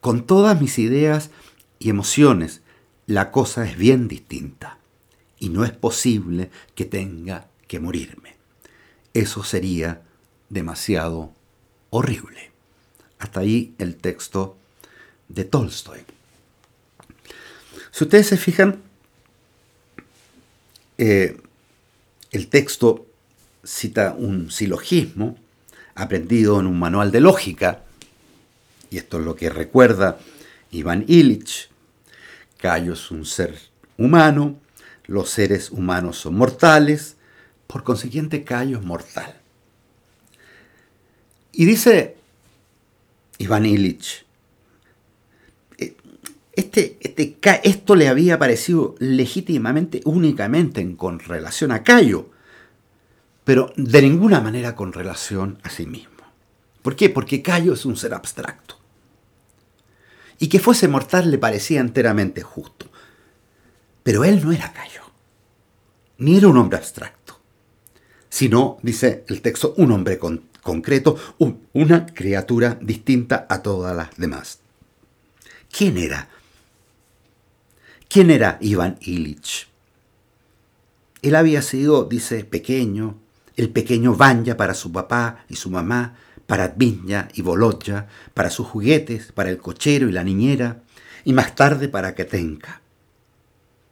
con 0.00 0.26
todas 0.26 0.60
mis 0.60 0.80
ideas 0.80 1.30
y 1.78 1.88
emociones, 1.88 2.62
la 3.06 3.30
cosa 3.30 3.64
es 3.64 3.78
bien 3.78 4.08
distinta 4.08 4.78
y 5.38 5.50
no 5.50 5.64
es 5.64 5.70
posible 5.70 6.50
que 6.74 6.84
tenga 6.84 7.46
que 7.68 7.78
morirme. 7.78 8.34
Eso 9.14 9.44
sería 9.44 10.02
demasiado 10.48 11.32
horrible. 11.90 12.50
Hasta 13.20 13.38
ahí 13.38 13.76
el 13.78 13.98
texto 13.98 14.56
de 15.28 15.44
Tolstoy. 15.44 16.00
Si 17.92 18.02
ustedes 18.02 18.26
se 18.26 18.36
fijan, 18.36 18.87
eh, 20.98 21.40
el 22.32 22.48
texto 22.48 23.06
cita 23.64 24.14
un 24.16 24.50
silogismo 24.50 25.38
aprendido 25.94 26.60
en 26.60 26.66
un 26.66 26.78
manual 26.78 27.10
de 27.10 27.20
lógica, 27.20 27.82
y 28.90 28.98
esto 28.98 29.18
es 29.18 29.24
lo 29.24 29.36
que 29.36 29.50
recuerda 29.50 30.18
Iván 30.70 31.04
Illich. 31.08 31.70
Cayo 32.56 32.94
es 32.94 33.10
un 33.10 33.24
ser 33.24 33.58
humano, 33.96 34.56
los 35.06 35.30
seres 35.30 35.70
humanos 35.70 36.18
son 36.18 36.34
mortales, 36.34 37.16
por 37.66 37.84
consiguiente 37.84 38.44
Cayo 38.44 38.78
es 38.78 38.84
mortal. 38.84 39.34
Y 41.52 41.64
dice 41.64 42.16
Iván 43.38 43.66
Illich, 43.66 44.24
este, 46.58 46.98
este, 47.00 47.38
esto 47.62 47.94
le 47.94 48.08
había 48.08 48.36
parecido 48.36 48.96
legítimamente, 48.98 50.00
únicamente 50.04 50.96
con 50.96 51.20
relación 51.20 51.70
a 51.70 51.84
Cayo, 51.84 52.30
pero 53.44 53.72
de 53.76 54.02
ninguna 54.02 54.40
manera 54.40 54.74
con 54.74 54.92
relación 54.92 55.60
a 55.62 55.70
sí 55.70 55.86
mismo. 55.86 56.16
¿Por 56.82 56.96
qué? 56.96 57.10
Porque 57.10 57.42
Cayo 57.42 57.74
es 57.74 57.86
un 57.86 57.96
ser 57.96 58.12
abstracto. 58.12 58.76
Y 60.40 60.48
que 60.48 60.58
fuese 60.58 60.88
mortal 60.88 61.30
le 61.30 61.38
parecía 61.38 61.78
enteramente 61.78 62.42
justo. 62.42 62.90
Pero 64.02 64.24
él 64.24 64.44
no 64.44 64.50
era 64.50 64.72
Cayo, 64.72 65.02
ni 66.18 66.38
era 66.38 66.48
un 66.48 66.56
hombre 66.56 66.78
abstracto, 66.78 67.38
sino, 68.28 68.78
dice 68.82 69.24
el 69.28 69.42
texto, 69.42 69.74
un 69.76 69.92
hombre 69.92 70.18
concreto, 70.60 71.16
una 71.72 72.06
criatura 72.06 72.76
distinta 72.82 73.46
a 73.48 73.62
todas 73.62 73.94
las 73.94 74.16
demás. 74.16 74.58
¿Quién 75.70 75.98
era? 75.98 76.28
¿Quién 78.08 78.30
era 78.30 78.56
Iván 78.62 78.96
Illich? 79.02 79.68
Él 81.20 81.34
había 81.34 81.60
sido, 81.60 82.04
dice, 82.04 82.42
pequeño, 82.42 83.18
el 83.54 83.68
pequeño 83.68 84.14
Vanya 84.14 84.56
para 84.56 84.72
su 84.72 84.90
papá 84.90 85.44
y 85.50 85.56
su 85.56 85.68
mamá, 85.68 86.16
para 86.46 86.68
Viña 86.68 87.28
y 87.34 87.42
Volodya, 87.42 88.06
para 88.32 88.48
sus 88.48 88.66
juguetes, 88.66 89.30
para 89.32 89.50
el 89.50 89.58
cochero 89.58 90.08
y 90.08 90.12
la 90.12 90.24
niñera, 90.24 90.80
y 91.24 91.34
más 91.34 91.54
tarde 91.54 91.88
para 91.88 92.14
Ketenka. 92.14 92.80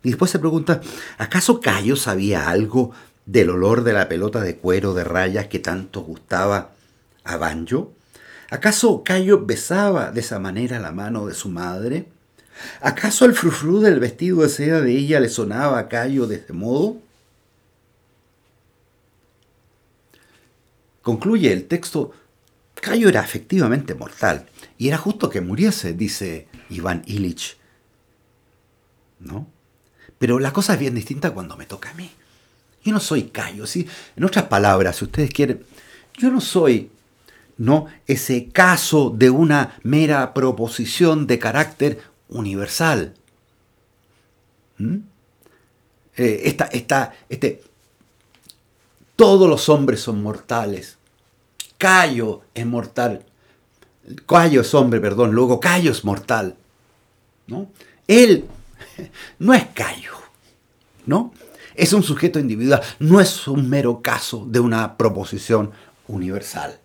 Y 0.02 0.09
después 0.09 0.31
se 0.31 0.38
pregunta, 0.38 0.81
¿acaso 1.18 1.61
Cayo 1.61 1.94
sabía 1.94 2.48
algo 2.48 2.92
del 3.26 3.50
olor 3.50 3.85
de 3.85 3.92
la 3.92 4.09
pelota 4.09 4.40
de 4.40 4.57
cuero 4.57 4.94
de 4.94 5.05
rayas 5.05 5.48
que 5.48 5.59
tanto 5.59 6.00
gustaba 6.00 6.70
a 7.22 7.37
Banjo? 7.37 7.92
¿Acaso 8.48 9.02
Cayo 9.05 9.44
besaba 9.44 10.11
de 10.11 10.20
esa 10.20 10.38
manera 10.38 10.79
la 10.79 10.92
mano 10.92 11.26
de 11.26 11.35
su 11.35 11.50
madre? 11.50 12.15
¿Acaso 12.81 13.25
el 13.25 13.35
frufru 13.35 13.81
del 13.81 14.01
vestido 14.01 14.42
de 14.42 14.49
seda 14.49 14.81
de 14.81 14.92
ella 14.92 15.21
le 15.21 15.29
sonaba 15.29 15.79
a 15.79 15.88
Cayo 15.88 16.27
de 16.27 16.37
ese 16.37 16.53
modo? 16.53 16.97
Concluye 21.03 21.53
el 21.53 21.66
texto, 21.66 22.12
Cayo 22.75 23.09
era 23.09 23.23
efectivamente 23.23 23.95
mortal 23.95 24.47
y 24.79 24.88
era 24.88 24.99
justo 24.99 25.31
que 25.31 25.40
muriese, 25.40 25.92
dice 25.92 26.49
Iván 26.69 27.03
Illich. 27.07 27.57
¿No? 29.21 29.47
Pero 30.19 30.38
la 30.38 30.53
cosa 30.53 30.75
es 30.75 30.81
bien 30.81 30.95
distinta 30.95 31.33
cuando 31.33 31.57
me 31.57 31.66
toca 31.66 31.90
a 31.90 31.95
mí. 31.95 32.11
Yo 32.85 32.92
no 32.92 33.01
soy 33.01 33.25
Cayo, 33.25 33.66
¿sí? 33.66 33.87
En 34.16 34.25
otras 34.25 34.47
palabras, 34.47 34.97
si 34.97 35.05
ustedes 35.05 35.31
quieren, 35.31 35.64
yo 36.19 36.31
no 36.31 36.40
soy 36.40 36.90
no 37.59 37.87
ese 38.07 38.49
caso 38.49 39.11
de 39.11 39.31
una 39.31 39.79
mera 39.83 40.35
proposición 40.35 41.27
de 41.27 41.38
carácter 41.38 42.03
universal. 42.29 43.15
¿Mm? 44.79 44.97
Eh, 46.17 46.55
esta, 46.73 47.12
este, 47.29 47.62
todos 49.17 49.49
los 49.49 49.69
hombres 49.69 50.01
son 50.01 50.23
mortales. 50.23 50.99
Cayo 51.79 52.43
es 52.55 52.67
mortal. 52.67 53.25
Cayo 54.27 54.61
es 54.61 54.75
hombre, 54.75 55.01
perdón. 55.01 55.33
Luego 55.33 55.61
Cayo 55.61 55.91
es 55.91 56.05
mortal. 56.05 56.57
¿no? 57.47 57.69
Él 58.07 58.47
no 59.39 59.55
es 59.55 59.67
Cayo. 59.67 60.12
¿no? 61.07 61.33
Es 61.75 61.93
un 61.93 62.03
sujeto 62.03 62.39
individual. 62.39 62.83
No 62.99 63.21
es 63.21 63.47
un 63.49 63.69
mero 63.69 64.01
caso 64.03 64.47
de 64.47 64.61
una 64.61 64.97
proposición 64.97 65.73
universal. 66.09 66.79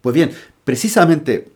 Pues 0.00 0.14
bien, 0.14 0.32
precisamente 0.64 1.55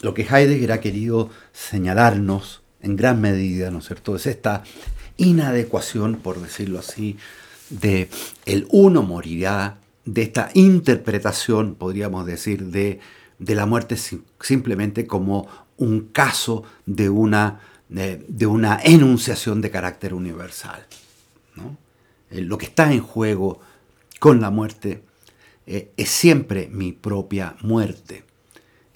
lo 0.00 0.14
que 0.14 0.22
Heidegger 0.22 0.72
ha 0.72 0.80
querido 0.80 1.30
señalarnos 1.52 2.62
en 2.80 2.96
gran 2.96 3.20
medida, 3.20 3.70
¿no 3.70 3.78
es 3.78 3.86
cierto?, 3.86 4.16
es 4.16 4.26
esta 4.26 4.62
inadecuación, 5.16 6.16
por 6.16 6.40
decirlo 6.40 6.78
así, 6.78 7.16
de 7.70 8.08
el 8.46 8.66
uno 8.70 9.02
morirá, 9.02 9.78
de 10.04 10.22
esta 10.22 10.50
interpretación, 10.54 11.74
podríamos 11.74 12.24
decir, 12.24 12.66
de, 12.66 13.00
de 13.38 13.54
la 13.54 13.66
muerte 13.66 13.96
simplemente 14.40 15.06
como 15.06 15.48
un 15.76 16.08
caso 16.08 16.64
de 16.86 17.08
una, 17.08 17.60
de, 17.88 18.46
una 18.46 18.80
enunciación 18.82 19.60
de 19.60 19.70
carácter 19.70 20.14
universal. 20.14 20.86
Eh, 22.30 22.40
lo 22.40 22.58
que 22.58 22.66
está 22.66 22.92
en 22.92 23.00
juego 23.00 23.60
con 24.18 24.40
la 24.40 24.50
muerte 24.50 25.02
eh, 25.66 25.92
es 25.96 26.08
siempre 26.08 26.68
mi 26.68 26.92
propia 26.92 27.56
muerte. 27.60 28.24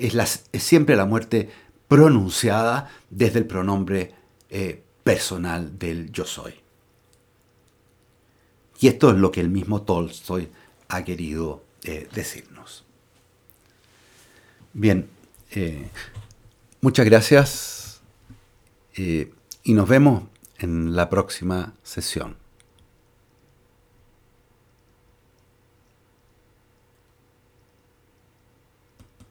Es, 0.02 0.44
siempre 0.54 0.96
la 0.96 1.06
muerte 1.06 1.48
pronunciada 1.86 2.90
desde 3.10 3.38
el 3.38 3.46
pronombre 3.46 4.12
eh, 4.50 4.82
personal 5.04 5.78
del 5.78 6.10
yo 6.10 6.24
soy. 6.24 6.54
Y 8.80 8.88
esto 8.88 9.10
es 9.10 9.16
lo 9.16 9.30
que 9.30 9.40
el 9.40 9.48
mismo 9.48 9.82
Tolstoy 9.82 10.48
ha 10.88 11.04
querido 11.04 11.62
eh, 11.84 12.08
decirnos. 12.12 12.84
Bien, 14.72 15.08
eh, 15.52 15.88
muchas 16.80 17.06
gracias 17.06 18.00
y 18.94 19.72
nos 19.72 19.88
vemos 19.88 20.24
en 20.58 20.96
la 20.96 21.08
próxima 21.08 21.74
sesión. 21.82 22.41